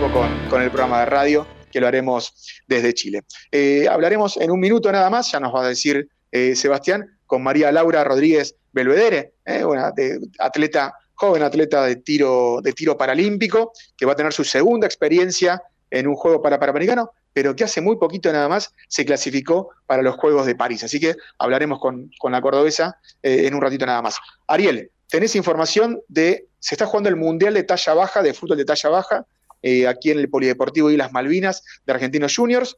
[0.00, 2.32] Con, con el programa de radio que lo haremos
[2.66, 3.24] desde Chile.
[3.52, 7.42] Eh, hablaremos en un minuto nada más, ya nos va a decir eh, Sebastián, con
[7.42, 9.92] María Laura Rodríguez Belvedere, eh, una
[10.38, 15.62] atleta, joven atleta de tiro, de tiro paralímpico, que va a tener su segunda experiencia
[15.90, 20.02] en un juego para Panamericano, pero que hace muy poquito nada más se clasificó para
[20.02, 20.82] los Juegos de París.
[20.84, 24.16] Así que hablaremos con, con la cordobesa en un ratito nada más.
[24.46, 28.64] Ariel, tenés información de, se está jugando el Mundial de talla baja, de fútbol de
[28.64, 29.26] talla baja,
[29.62, 32.76] eh, aquí en el Polideportivo y las Malvinas de Argentinos Juniors.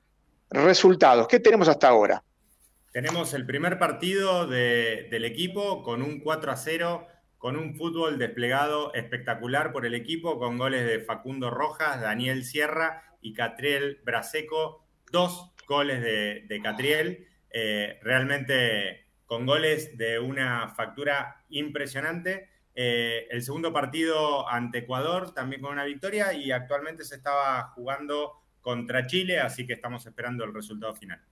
[0.50, 2.22] Resultados, ¿qué tenemos hasta ahora?
[2.92, 8.94] Tenemos el primer partido del equipo con un 4 a 0, con un fútbol desplegado
[8.94, 14.86] espectacular por el equipo, con goles de Facundo Rojas, Daniel Sierra y Catriel Braseco.
[15.12, 22.48] Dos goles de, Catriel, eh, realmente con goles de una factura impresionante.
[22.74, 28.32] Eh, el segundo partido ante Ecuador, también con una victoria, y actualmente se estaba jugando
[28.62, 31.22] contra Chile, así que estamos esperando el resultado final.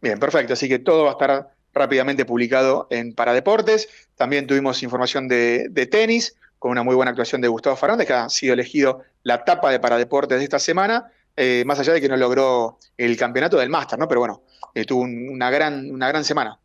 [0.00, 0.52] Bien, perfecto.
[0.52, 3.88] Así que todo va a estar rápidamente publicado en Paradeportes.
[4.16, 8.28] También tuvimos información de, tenis, con una muy buena actuación de Gustavo Fernández, que ha
[8.28, 12.16] sido elegido la tapa de Paradeportes de esta semana, eh, más allá de que no
[12.16, 14.08] logró el campeonato del Máster, ¿no?
[14.08, 14.42] Pero bueno,
[14.74, 16.58] eh, tuvo una, gran, una gran semana.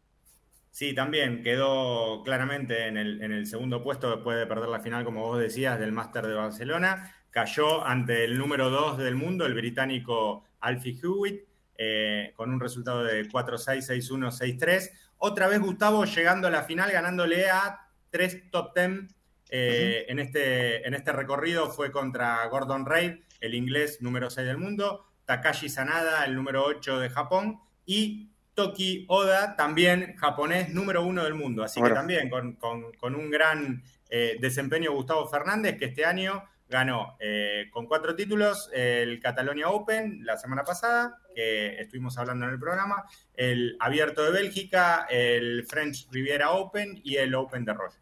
[0.72, 5.40] Sí, también quedó claramente en el, segundo puesto después de perder la final, como vos
[5.40, 7.14] decías, del Máster de Barcelona.
[7.30, 11.42] Cayó ante el número 2 del mundo, el británico Alfie Hewitt,
[11.84, 14.92] eh, con un resultado de 4-6, 6-1, 6-3.
[15.18, 19.12] Otra vez Gustavo llegando a la final, ganándole a tres top 10
[19.50, 21.72] eh, en, este, en este recorrido.
[21.72, 27.00] Fue contra Gordon Reid, el inglés número 6 del mundo, Takashi Sanada, el número 8
[27.00, 31.64] de Japón, y Toki Oda, también japonés número uno del mundo.
[31.64, 37.68] Así que también con, un gran eh, desempeño Gustavo Fernández, que este año ganó eh,
[37.70, 43.06] con cuatro títulos el Catalonia Open la semana pasada, que estuvimos hablando en el programa,
[43.36, 48.00] el Abierto de Bélgica, el French Riviera Open y el Open de Roger.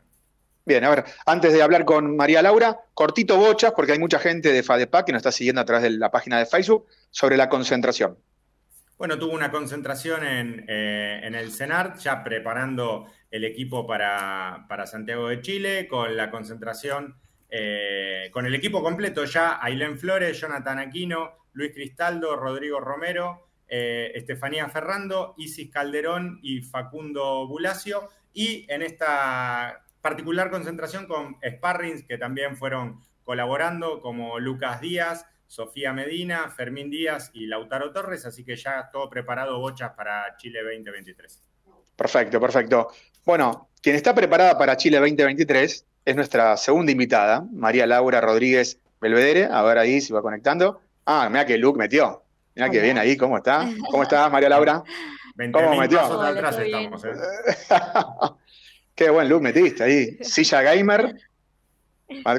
[0.66, 4.54] Bien, a ver, antes de hablar con María Laura, cortito bochas, porque hay mucha gente
[4.54, 7.50] de FADEPAC que nos está siguiendo a través de la página de Facebook, sobre la
[7.50, 8.20] concentración.
[9.00, 15.42] Bueno, tuvo una concentración en, eh, el CENART, ya preparando el equipo para, Santiago de
[15.42, 17.16] Chile, con la concentración,
[17.50, 24.12] eh, con el equipo completo ya, Ailén Flores, Jonathan Aquino, Luis Cristaldo, Rodrigo Romero, eh,
[24.16, 32.18] Estefanía Ferrando, Isis Calderón y Facundo Bulacio, y en esta particular concentración con Sparrings, que
[32.18, 38.56] también fueron colaborando, como Lucas Díaz, Sofía Medina, Fermín Díaz y Lautaro Torres, así que
[38.56, 41.44] ya todo preparado, bochas para Chile 2023.
[41.96, 42.90] Perfecto, perfecto.
[43.26, 49.46] Bueno, quien está preparada para Chile 2023 es nuestra segunda invitada, María Laura Rodríguez Belvedere.
[49.46, 50.82] A ver ahí si va conectando.
[51.06, 52.24] Ah, mira que Luke metió.
[52.56, 53.70] Mira que bien ahí, ¿cómo está?
[53.92, 54.84] ¿Cómo estás, María Laura?
[55.54, 56.00] ¿Cómo metió?
[56.02, 57.10] atrás estamos, ¿eh?
[58.96, 60.18] Qué buen look metiste ahí.
[60.22, 61.16] Silla gamer,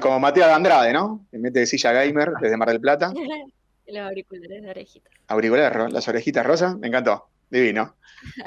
[0.02, 1.24] como Matías Andrade, ¿no?
[1.30, 3.12] Que mete silla gamer desde Mar del Plata.
[3.86, 5.12] Los auriculares de orejitas.
[5.26, 7.28] Auriculares, las orejitas rosas, me encantó.
[7.50, 7.96] Divino.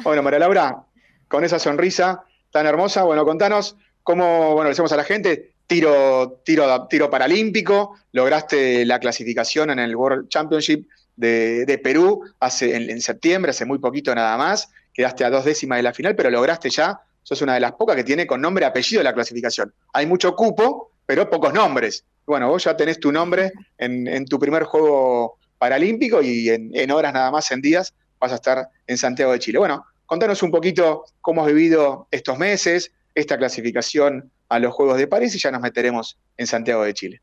[0.04, 0.84] Bueno, María Laura,
[1.28, 6.88] con esa sonrisa tan hermosa, bueno, contanos cómo, bueno, decimos a la gente, tiro, tiro,
[6.88, 13.52] tiro paralímpico, lograste la clasificación en el World Championship de, Perú hace, en, en, septiembre,
[13.52, 17.00] hace muy poquito nada más, quedaste a dos décimas de la final, pero lograste ya,
[17.24, 19.74] sos una de las pocas que tiene con nombre y apellido la clasificación.
[19.94, 22.04] Hay mucho cupo, pero pocos nombres.
[22.26, 27.32] Bueno, vos ya tenés tu nombre en, tu primer juego paralímpico y en, horas nada
[27.32, 29.60] más, en días, vas a estar en Santiago de Chile.
[29.60, 35.08] Bueno, contanos un poquito cómo has vivido estos meses, esta clasificación a los Juegos de
[35.08, 37.22] París y ya nos meteremos en Santiago de Chile.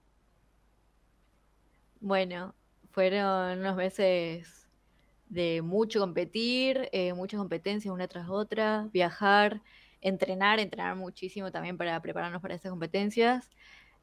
[2.00, 2.54] Bueno,
[2.90, 4.68] fueron unos meses
[5.28, 9.62] de mucho competir, eh, muchas competencias una tras otra, viajar,
[10.00, 13.48] entrenar, entrenar muchísimo también para prepararnos para esas competencias.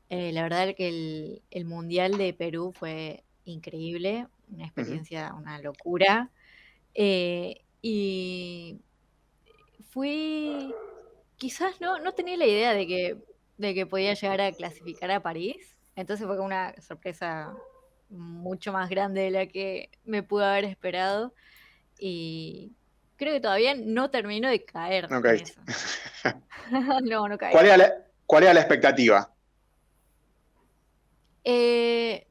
[0.10, 6.30] Eh, la verdad es que el, Mundial de Perú fue increíble, una experiencia, una locura.
[6.94, 8.80] Eh, y
[9.90, 10.74] fui,
[11.38, 13.18] quizás no, no tenía la idea de que,
[13.58, 17.54] de que podía llegar a clasificar a París, entonces fue una sorpresa
[18.10, 21.34] mucho más grande de la que me pudo haber esperado.
[22.00, 22.74] Y
[23.18, 25.10] creo que todavía no termino de caer.
[25.10, 25.20] no,
[27.30, 27.52] no caigo.
[27.52, 27.94] ¿Cuál era la,
[28.26, 29.34] cuál era la expectativa?
[31.44, 32.28] Eh,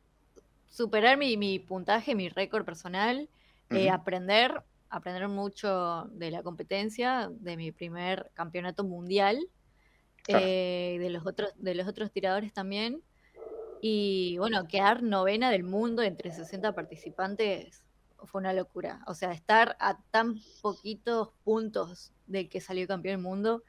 [0.69, 3.29] superar mi, mi puntaje, mi récord personal,
[3.71, 9.39] eh, aprender, aprender mucho de la competencia, de mi primer campeonato mundial,
[10.23, 10.45] Claro.
[10.49, 13.03] eh, de los otros, de los otros tiradores también.
[13.81, 17.85] Y bueno, quedar novena del mundo entre 60 participantes
[18.25, 19.01] fue una locura.
[19.07, 23.63] O sea, estar a tan poquitos puntos del que salió campeón del mundo,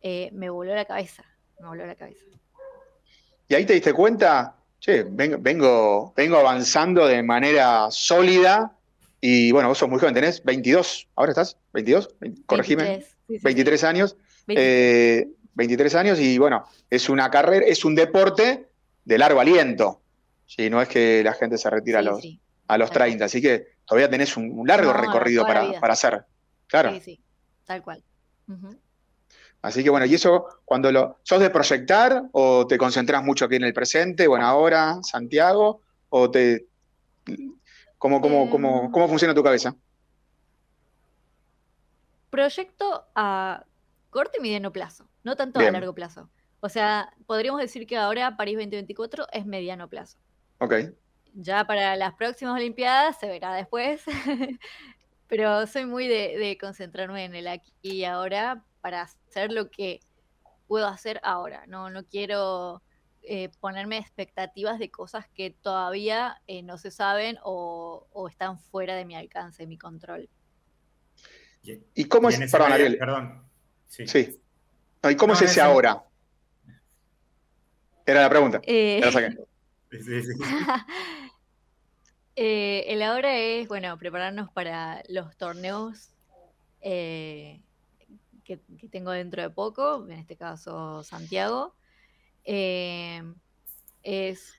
[0.00, 1.24] eh, me voló la cabeza.
[1.60, 2.24] Me voló la cabeza.
[3.48, 8.76] Y ahí te diste cuenta, che, vengo, vengo, vengo avanzando de manera sólida.
[9.20, 11.56] Y bueno, vos sos muy joven, tenés 22, ¿ahora estás?
[11.74, 12.08] ¿22?
[12.20, 12.82] Vein- Corregime.
[12.84, 13.44] 23, sí, sí, sí.
[13.44, 14.16] 23 años.
[14.46, 14.56] 23.
[14.56, 18.68] Eh, 23 años y bueno, es una carrera, es un deporte
[19.04, 20.00] de largo aliento.
[20.46, 22.24] Sí, no es que la gente se retira a los,
[22.68, 23.08] a los tal cual.
[23.10, 26.24] 30, así que todavía tenés un, un largo No, recorrido para, para hacer.
[26.66, 26.92] Claro.
[26.94, 27.20] Sí, sí,
[27.66, 28.02] tal cual.
[29.62, 31.18] Así que bueno, y eso cuando lo.
[31.22, 35.82] ¿Sos de proyectar o te concentras mucho aquí en el presente, bueno, ahora, Santiago?
[36.08, 36.66] ¿O te.
[38.00, 38.90] ¿Cómo, cómo, cómo, Em.
[38.90, 39.76] cómo funciona tu cabeza?
[42.30, 43.66] Proyecto a
[44.08, 45.68] corto y mediano plazo, no tanto Bien.
[45.68, 46.30] a largo plazo.
[46.60, 50.16] O sea, podríamos decir que ahora París 2024 es mediano plazo.
[50.60, 50.74] Ok.
[51.34, 54.02] Ya para las próximas Olimpiadas se verá después,
[55.28, 60.00] pero soy muy de, de concentrarme en el aquí y ahora para hacer lo que
[60.66, 61.66] puedo hacer ahora.
[61.66, 62.80] No, no quiero
[63.22, 68.94] eh, ponerme expectativas de cosas que todavía eh, no se saben o, o están fuera
[68.94, 70.28] de mi alcance, de mi control.
[71.62, 72.40] Y- ¿Y cómo y es.
[72.40, 72.98] ese Perdón, medio- Ariel.
[72.98, 73.44] Perdón.
[73.88, 74.06] Sí.
[74.06, 74.40] Sí.
[75.02, 76.02] No, ¿Y cómo No, es ese ahora?
[78.06, 78.60] Era la pregunta.
[78.66, 79.36] Eh, la saqué.
[79.90, 80.32] Sí, sí.
[82.36, 86.10] Eh, el ahora es, bueno, prepararnos para los torneos
[86.80, 87.60] eh,
[88.44, 91.74] que, que tengo dentro de poco, en este caso Santiago.
[92.44, 93.22] Eh,
[94.02, 94.54] es,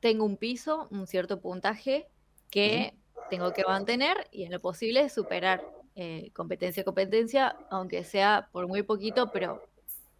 [0.00, 2.08] tengo un piso, un cierto puntaje
[2.50, 2.94] que
[3.30, 5.64] tengo que mantener y en lo posible superar
[5.94, 9.66] eh, competencia a competencia, aunque sea por muy poquito, pero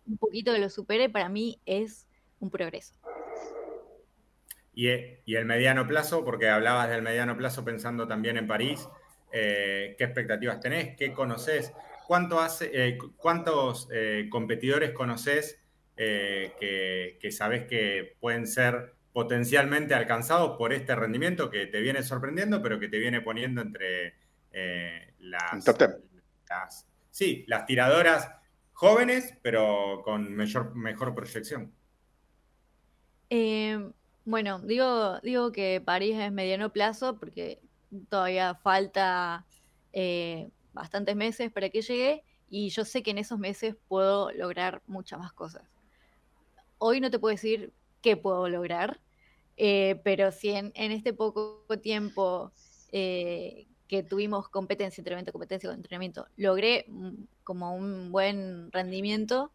[0.06, 2.06] un poquito que lo supere para mí es
[2.40, 2.94] un progreso.
[4.74, 8.88] Y, e- y el mediano plazo, porque hablabas del mediano plazo pensando también en París,
[9.32, 10.96] eh, ¿qué expectativas tenés?
[10.96, 11.72] ¿Qué conoces?
[12.06, 15.61] ¿Cuánto hace, eh, ¿Cuántos eh, competidores conoces
[16.04, 22.02] eh, que, que sabés que pueden ser potencialmente alcanzados por este rendimiento que te viene
[22.02, 24.14] sorprendiendo, pero que te viene poniendo entre
[24.52, 25.90] eh, las, Top ten.
[26.48, 28.28] las- sí, las tiradoras
[28.72, 31.72] jóvenes, pero con mayor, mejor proyección?
[33.30, 33.78] Eh,
[34.24, 37.60] bueno, digo, digo que París es mediano plazo porque
[38.08, 39.46] todavía falta
[39.92, 44.82] eh, bastantes meses para que llegue y yo sé que en esos meses puedo lograr
[44.86, 45.62] muchas más cosas.
[46.84, 49.00] Hoy no te puedo decir qué puedo lograr,
[49.56, 52.50] eh, pero si en, este poco tiempo
[52.90, 57.12] eh, que tuvimos competencia, entrenamiento, competencia, entrenamiento, logré mm,
[57.44, 59.52] como un buen rendimiento,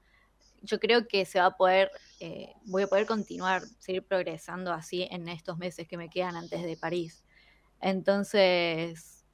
[0.61, 5.05] yo creo que se va a poder, eh, voy a poder continuar, seguir progresando así
[5.11, 7.25] en estos meses que me quedan antes de París.
[7.82, 9.25] Entonces,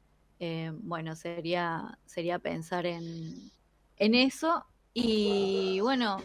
[0.81, 3.51] bueno, sería, sería pensar en,
[3.97, 4.65] en eso.
[4.95, 6.17] Y bueno,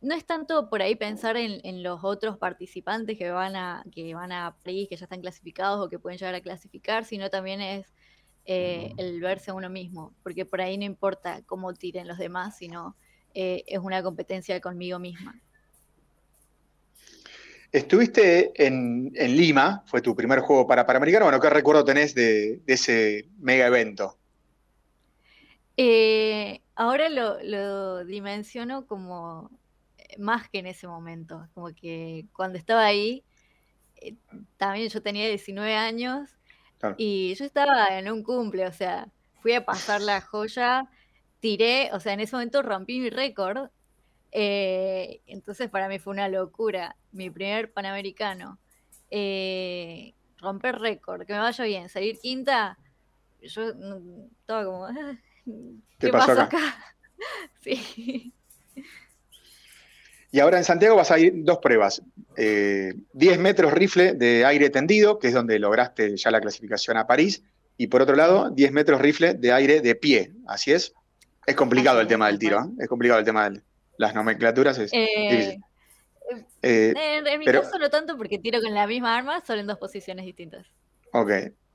[0.00, 4.14] no es tanto por ahí pensar en, en los otros participantes que van a, que
[4.14, 7.86] van a que ya están clasificados o que pueden llegar a clasificar, sino también es
[8.44, 12.56] eh, el verse a uno mismo, porque por ahí no importa cómo tiren los demás,
[12.56, 12.96] sino
[13.34, 15.40] eh, es una competencia conmigo misma.
[17.70, 21.26] Estuviste en, en Lima, fue tu primer juego para Panamericano.
[21.26, 24.16] Bueno, ¿qué recuerdo tenés de, de ese mega evento?
[25.76, 29.50] Eh, ahora lo, lo dimensiono como
[30.18, 33.24] más que en ese momento, como que cuando estaba ahí,
[33.96, 34.16] eh,
[34.58, 36.30] también yo tenía 19 años
[36.78, 36.96] Claro.
[36.98, 39.08] y yo estaba en un cumple, o sea,
[39.42, 40.88] fui a pasar la joya,
[41.40, 43.70] tiré, o sea, en ese momento rompí mi récord,
[44.32, 48.58] eh, entonces para mí fue una locura, mi primer panamericano,
[49.10, 52.78] eh, romper récord, que me vaya bien, salir quinta,
[53.42, 55.18] yo mm, estaba como, "Ah,
[55.98, 56.58] ¿qué, pasó pasó acá?".
[56.58, 56.84] acá?
[57.60, 58.34] Sí.
[60.30, 62.02] Y ahora en Santiago vas a ir dos pruebas.
[62.36, 67.06] Eh, 10 metros rifle de aire tendido, que es donde lograste ya la clasificación a
[67.06, 67.42] París.
[67.78, 70.32] Y por otro lado, 10 metros rifle de aire de pie.
[70.46, 70.92] Así es.
[71.46, 72.60] Es complicado el tema del tiro.
[72.60, 72.68] ¿eh?
[72.82, 73.62] Es complicado el tema de
[73.96, 74.76] las nomenclaturas.
[74.78, 75.64] Es Eh, difícil.
[76.60, 76.92] Eh,
[77.26, 79.78] en, mi pero- caso no tanto porque tiro con la misma arma, solo en dos
[79.78, 80.66] posiciones distintas.
[81.12, 81.30] ok.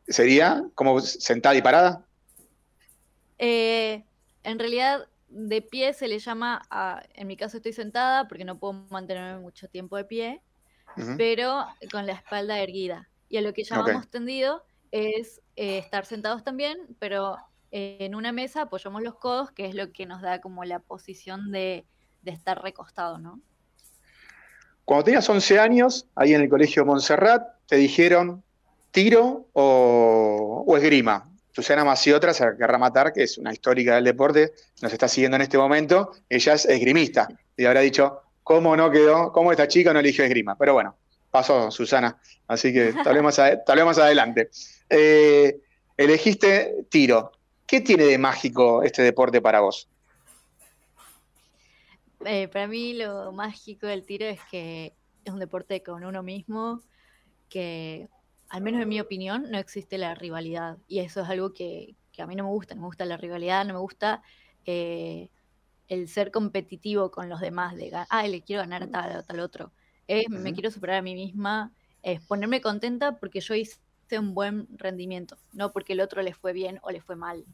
[0.08, 2.06] ¿Sería como sentada y parada?
[3.40, 8.60] En realidad de pie se le llama, a, en mi caso estoy sentada porque no
[8.60, 10.42] puedo mantenerme mucho tiempo de pie,
[11.18, 13.10] pero con la espalda erguida.
[13.30, 17.38] Y a lo que llamamos tendido es eh, estar sentados también, pero
[17.72, 21.52] en una mesa apoyamos los codos, que es lo que nos da como la posición
[21.52, 21.88] de,
[22.24, 23.42] estar recostado, ¿no?
[24.86, 28.44] Cuando tenías 11 años, ahí en el colegio Montserrat, te dijeron
[28.92, 31.33] tiro o, o esgrima.
[31.54, 35.44] Susana Maciotra se querrá matar, que es una histórica del deporte, nos está siguiendo en
[35.44, 36.12] este momento.
[36.28, 39.32] Ella es esgrimista y habrá dicho, ¿cómo no quedó?
[39.32, 40.58] ¿Cómo esta chica no eligió esgrima?
[40.58, 40.98] Pero bueno,
[41.30, 43.40] pasó Susana, así que tal vez más,
[43.86, 44.50] más adelante.
[44.90, 45.60] Eh,
[45.96, 47.32] elegiste tiro.
[47.68, 49.88] ¿Qué tiene de mágico este deporte para vos?
[52.26, 54.94] Eh, para mí lo mágico del tiro es que
[55.24, 56.82] es un deporte con uno mismo,
[57.48, 58.10] que
[58.54, 60.78] al menos en mi opinión, no existe la rivalidad.
[60.88, 62.76] Y eso es algo que, a mí no me gusta.
[62.76, 64.22] No me gusta la rivalidad, no me gusta
[64.68, 65.32] eh,
[65.88, 69.40] el ser competitivo con los demás, de, ah, le quiero ganar a tal o tal
[69.40, 69.72] otro.
[70.08, 71.74] Es, me quiero superar a mí misma,
[72.04, 73.80] es ponerme contenta porque yo hice
[74.12, 77.46] un buen rendimiento, no porque el otro le fue bien o le fue mal.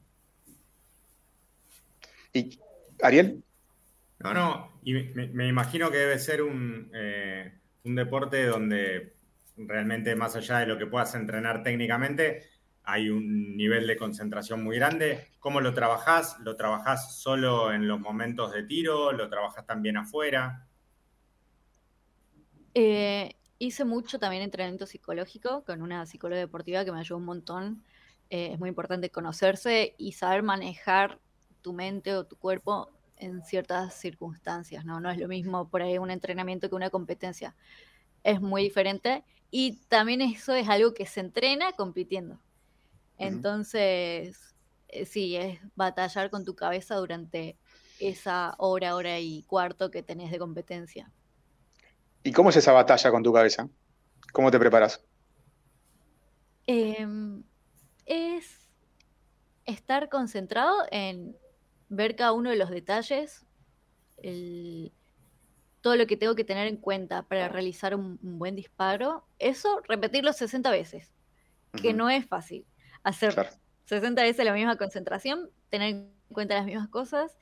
[2.33, 2.59] ¿Y
[3.01, 3.41] Ariel?
[4.19, 7.53] No, no, y me, imagino que debe ser un, eh,
[7.85, 9.13] un deporte donde
[9.67, 12.43] realmente más allá de lo que puedas entrenar técnicamente,
[12.83, 15.27] hay un nivel de concentración muy grande.
[15.39, 16.37] ¿Cómo lo trabajás?
[16.39, 19.11] ¿Lo trabajás solo en los momentos de tiro?
[19.11, 20.67] ¿Lo trabajás también afuera?
[22.73, 27.83] Eh, hice mucho también entrenamiento psicológico con una psicóloga deportiva que me ayudó un montón.
[28.29, 31.19] Eh, es muy importante conocerse y saber manejar
[31.61, 34.99] tu mente o tu cuerpo en ciertas circunstancias, ¿no?
[34.99, 37.55] No es lo mismo por ahí un entrenamiento que una competencia.
[38.23, 42.39] Es muy diferente y también eso es algo que se entrena compitiendo.
[43.17, 44.55] Entonces,
[44.87, 47.57] eh, sí, es batallar con tu cabeza durante
[47.99, 51.11] esa hora, hora y cuarto que tenés de competencia.
[52.23, 53.69] ¿Y cómo es esa batalla con tu cabeza?
[54.31, 55.03] ¿Cómo te preparas?
[56.65, 57.43] Em,
[58.05, 58.69] es
[59.65, 61.35] estar concentrado en
[61.89, 63.45] ver cada uno de los detalles,
[64.17, 64.93] el,
[65.81, 70.33] todo lo que tengo que tener en cuenta para realizar un, buen disparo, eso repetirlo
[70.33, 71.13] 60 veces,
[71.81, 72.65] que no es fácil.
[73.03, 73.49] Hacer
[73.85, 77.37] 60 veces la misma concentración, tener en cuenta las mismas cosas,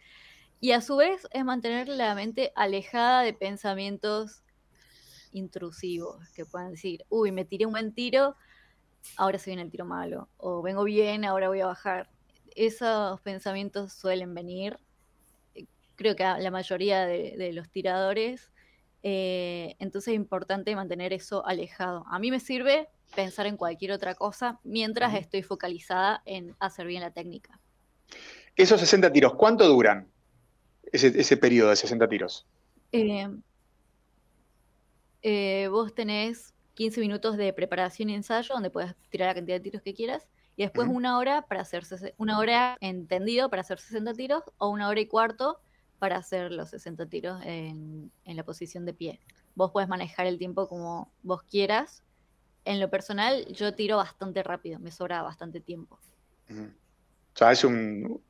[0.59, 4.43] y a su vez es mantener la mente alejada de pensamientos
[5.31, 8.35] intrusivos, que puedan decir, uy, me tiré un buen tiro,
[9.17, 12.09] ahora se viene el tiro malo, o vengo bien, ahora voy a bajar.
[12.55, 14.79] Esos pensamientos suelen venir
[15.97, 18.51] creo que a la mayoría de, los tiradores.
[19.03, 22.05] Eh, entonces es importante mantener eso alejado.
[22.09, 27.01] A mí me sirve pensar en cualquier otra cosa mientras estoy focalizada en hacer bien
[27.01, 27.59] la técnica.
[28.55, 30.07] Esos 60 tiros, ¿cuánto duran
[30.91, 32.47] ese, periodo de 60 tiros?
[32.91, 33.27] Eh,
[35.21, 39.61] eh, vos tenés 15 minutos de preparación y ensayo donde puedes tirar la cantidad de
[39.61, 41.83] tiros que quieras y después una hora para hacer
[42.17, 45.59] una hora entendido para hacer 60 tiros o una hora y cuarto
[45.99, 49.19] para hacer los 60 tiros en, la posición de pie.
[49.55, 52.03] Vos puedes manejar el tiempo como vos quieras.
[52.65, 55.99] En lo personal, yo tiro bastante rápido, me sobra bastante tiempo.
[56.49, 58.21] O sea, es un.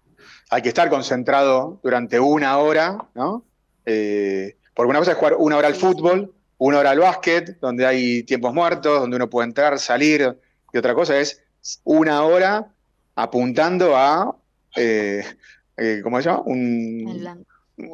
[0.50, 3.46] Hay que estar concentrado durante una hora, ¿no?
[3.86, 7.86] Eh, porque una cosa es jugar una hora al fútbol, una hora al básquet, donde
[7.86, 10.38] hay tiempos muertos, donde uno puede entrar, salir,
[10.74, 11.44] y otra cosa es
[11.84, 12.72] una hora
[13.16, 14.36] apuntando a,
[14.76, 15.24] eh,
[15.78, 16.44] eh, ¿cómo se llama?
[16.46, 17.46] Un,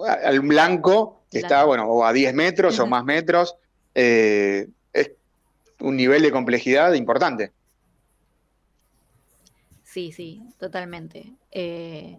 [0.05, 3.55] al blanco, que está, bueno, o a 10 metros o más metros,
[3.95, 5.11] eh, es
[5.79, 7.51] un nivel de complejidad importante.
[9.83, 11.33] Sí, sí, totalmente.
[11.51, 12.17] Eh,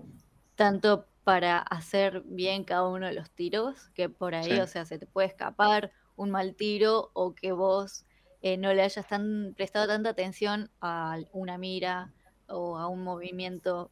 [0.54, 4.98] tanto para hacer bien cada uno de los tiros, que por ahí, o sea, se
[4.98, 8.04] te puede escapar un mal tiro o que vos
[8.42, 12.12] eh, no le hayas tan, prestado tanta atención a una mira
[12.46, 13.90] o a un movimiento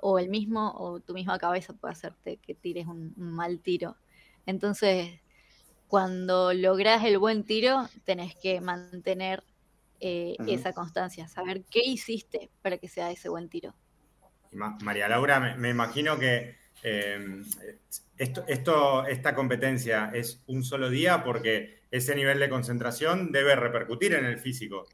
[0.00, 3.96] o el mismo o tu misma cabeza puede hacerte que tires un, mal tiro.
[4.46, 5.20] Entonces,
[5.88, 9.42] cuando logras el buen tiro, tenés que mantener
[10.00, 13.74] eh, esa constancia, saber qué hiciste para que sea ese buen tiro.
[14.52, 17.44] María Laura, me, imagino que em,
[18.16, 24.14] esto, esto, esta competencia es un solo día porque ese nivel de concentración debe repercutir
[24.14, 24.86] en el físico.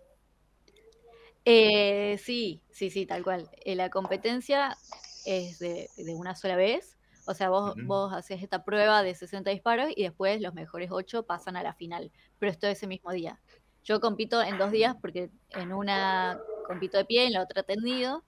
[1.45, 3.51] Eh, sí, sí, sí, tal cual.
[3.64, 4.76] Eh, la competencia
[5.24, 6.97] es de, una sola vez.
[7.26, 11.24] O sea, vos, vos haces esta prueba de 60 disparos y después los mejores 8
[11.24, 12.12] pasan a la final.
[12.38, 13.40] Pero esto es ese mismo día.
[13.82, 18.24] Yo compito en dos días porque en una compito de pie, en la otra tendido.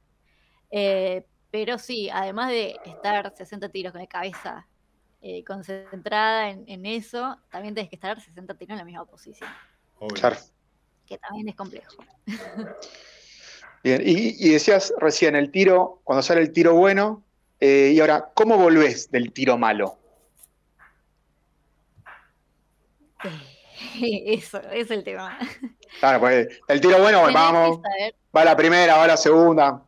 [0.70, 4.66] Eh, Pero sí, además de estar 60 tiros con la cabeza
[5.22, 9.48] eh, concentrada en, eso, también tienes que estar 60 tiros en la misma posición.
[10.14, 10.36] Claro.
[11.06, 12.04] Que también es complejo.
[13.82, 17.22] Bien, y, decías recién el tiro, cuando sale el tiro bueno,
[17.60, 19.96] eh, y ahora, ¿cómo volvés del tiro malo?
[24.00, 25.38] Eso, es el tema.
[26.00, 27.80] Claro, pues el tiro bueno, vamos,
[28.36, 29.82] va la primera, va la segunda,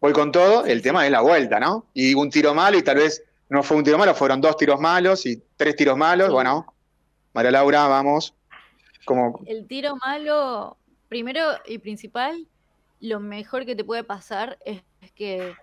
[0.00, 1.86] voy con todo, el tema es la vuelta, ¿no?
[1.94, 4.78] Y un tiro malo y tal vez no fue un tiro malo, fueron dos tiros
[4.78, 6.74] malos y tres tiros malos, bueno,
[7.32, 8.34] María Laura, vamos.
[9.46, 10.76] El tiro malo,
[11.08, 12.46] primero y principal,
[13.00, 14.82] lo mejor que te puede pasar es,
[15.14, 15.54] que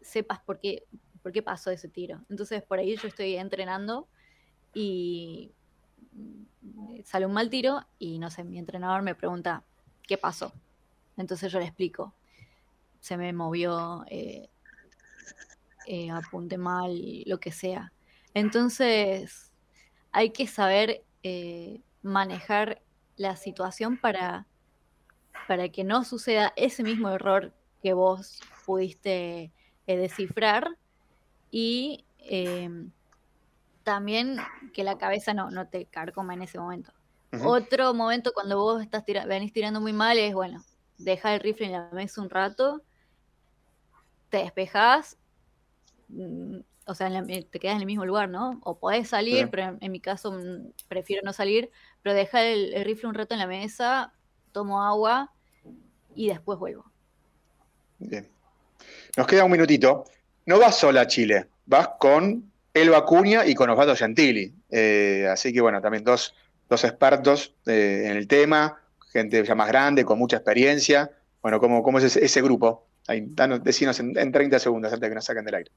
[0.00, 0.84] sepas por qué,
[1.22, 2.20] por qué pasó ese tiro.
[2.30, 4.08] Entonces, por ahí yo estoy entrenando
[4.74, 5.52] y
[7.04, 9.64] sale un mal tiro y no sé, mi entrenador me pregunta,
[10.02, 10.52] ¿qué pasó?
[11.16, 12.14] Entonces yo le explico,
[13.00, 14.48] se me movió, eh,
[15.86, 17.92] eh, apunte mal, lo que sea.
[18.34, 19.52] Entonces
[20.12, 22.82] hay que saber eh, manejar
[23.16, 24.46] la situación para,
[25.46, 27.52] para que no suceda ese mismo error
[27.82, 29.52] que vos pudiste
[29.86, 30.76] descifrar
[31.50, 32.04] y
[33.82, 34.36] también
[34.74, 36.92] que la cabeza no, no te carcoma en ese momento.
[37.44, 40.64] Otro momento cuando vos estás venís tirando muy mal es, bueno,
[40.96, 42.82] deja el rifle en la mesa un rato,
[44.30, 45.16] te despejas,
[46.08, 46.58] mm,
[46.88, 48.60] o sea, te quedas en el mismo lugar, ¿no?
[48.64, 51.70] O podés salir, pero en, mi caso mm, prefiero no salir,
[52.02, 54.14] pero deja el, rifle un rato en la mesa,
[54.52, 55.30] tomo agua
[56.14, 56.90] y después vuelvo.
[57.98, 58.26] Bien.
[59.18, 60.04] Nos queda un minutito.
[60.46, 64.54] No vas sola a Chile, vas con el Acuña y con Osvaldo Gentili.
[64.70, 66.34] Eh, así que bueno, también dos,
[66.70, 68.80] dos expertos eh, en el tema,
[69.12, 71.10] gente ya más grande, con mucha experiencia.
[71.42, 72.86] Bueno, ¿cómo, cómo es ese, grupo?
[73.06, 75.70] Ahí, danos, decinos en, 30 segundos antes de que nos saquen del aire.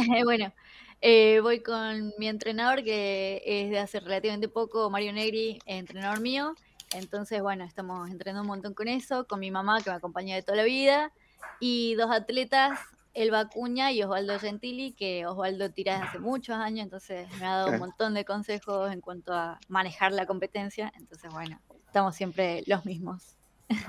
[0.24, 0.52] bueno,
[1.00, 6.54] eh, voy con mi entrenador, que es de hace relativamente poco, Mario Negri, entrenador mío.
[6.92, 10.42] Entonces, bueno, estamos entrenando un montón con eso, con mi mamá, que me acompaña de
[10.42, 11.12] toda la vida,
[11.60, 12.78] y dos atletas
[13.14, 17.56] Elba Cuña y Osvaldo Gentili, que Osvaldo tira desde hace muchos años, entonces me ha
[17.56, 20.92] dado un montón de consejos en cuanto a manejar la competencia.
[20.96, 23.36] Entonces, bueno, estamos siempre los mismos.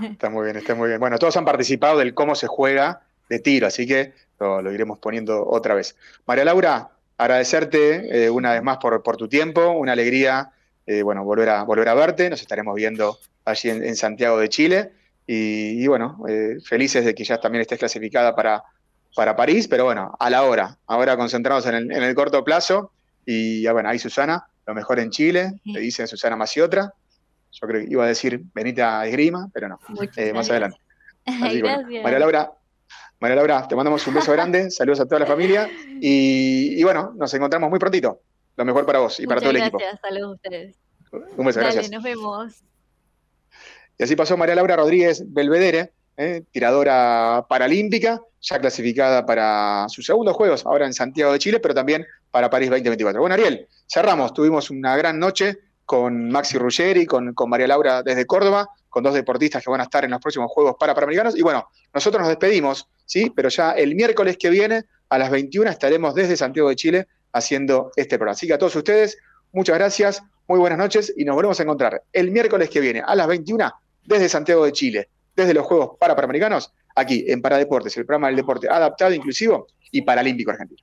[0.01, 0.99] Está muy bien, está muy bien.
[0.99, 5.47] Bueno, todos han participado del cómo se juega de tiro, así que lo, iremos poniendo
[5.47, 5.95] otra vez.
[6.25, 10.51] María Laura, agradecerte eh, una vez más por, por, tu tiempo, una alegría,
[10.85, 14.91] eh, bueno, volver a, volver a verte, nos estaremos viendo allí en, Santiago de Chile.
[15.27, 18.63] Y, bueno, eh, felices de que ya también estés clasificada para,
[19.15, 22.91] para París, pero bueno, a la hora, ahora concentrados en el, corto plazo.
[23.25, 26.91] Y ya bueno, ahí Susana, lo mejor en Chile, le dice Susana Maciotra.
[27.51, 29.79] Yo creo que iba a decir Benita Esgrima, pero no,
[30.33, 30.79] más adelante.
[31.25, 32.51] María Laura,
[33.21, 35.69] María Laura, te mandamos un beso grande, saludos a toda la familia
[36.01, 38.19] y, bueno, nos encontramos muy prontito.
[38.57, 39.77] Lo mejor para vos y para todo el equipo.
[39.77, 40.75] Gracias, saludos a ustedes.
[41.37, 41.91] Un beso, Dale, gracias.
[41.91, 42.63] Nos vemos.
[43.97, 50.35] Y así pasó María Laura Rodríguez Belvedere, eh, tiradora paralímpica, ya clasificada para sus segundos
[50.35, 53.21] Juegos, ahora en Santiago de Chile, pero también para París 2024.
[53.21, 58.25] Bueno, Ariel, cerramos, tuvimos una gran noche con Maxi Ruggeri, con, con María Laura desde
[58.25, 61.37] Córdoba, con dos deportistas que van a estar en los próximos Juegos para Panamericanos.
[61.37, 63.29] Y bueno, nosotros nos despedimos, ¿sí?
[63.35, 67.91] Pero ya el miércoles que viene, a las 21, estaremos desde Santiago de Chile haciendo
[67.97, 68.31] este programa.
[68.31, 69.17] Así que a todos ustedes,
[69.51, 73.13] muchas gracias, muy buenas noches y nos volvemos a encontrar el miércoles que viene a
[73.13, 73.69] las 21
[74.05, 78.37] desde Santiago de Chile desde los Juegos para Panamericanos, aquí en Paradeportes, el programa del
[78.37, 80.81] deporte adaptado, inclusivo y paralímpico argentino.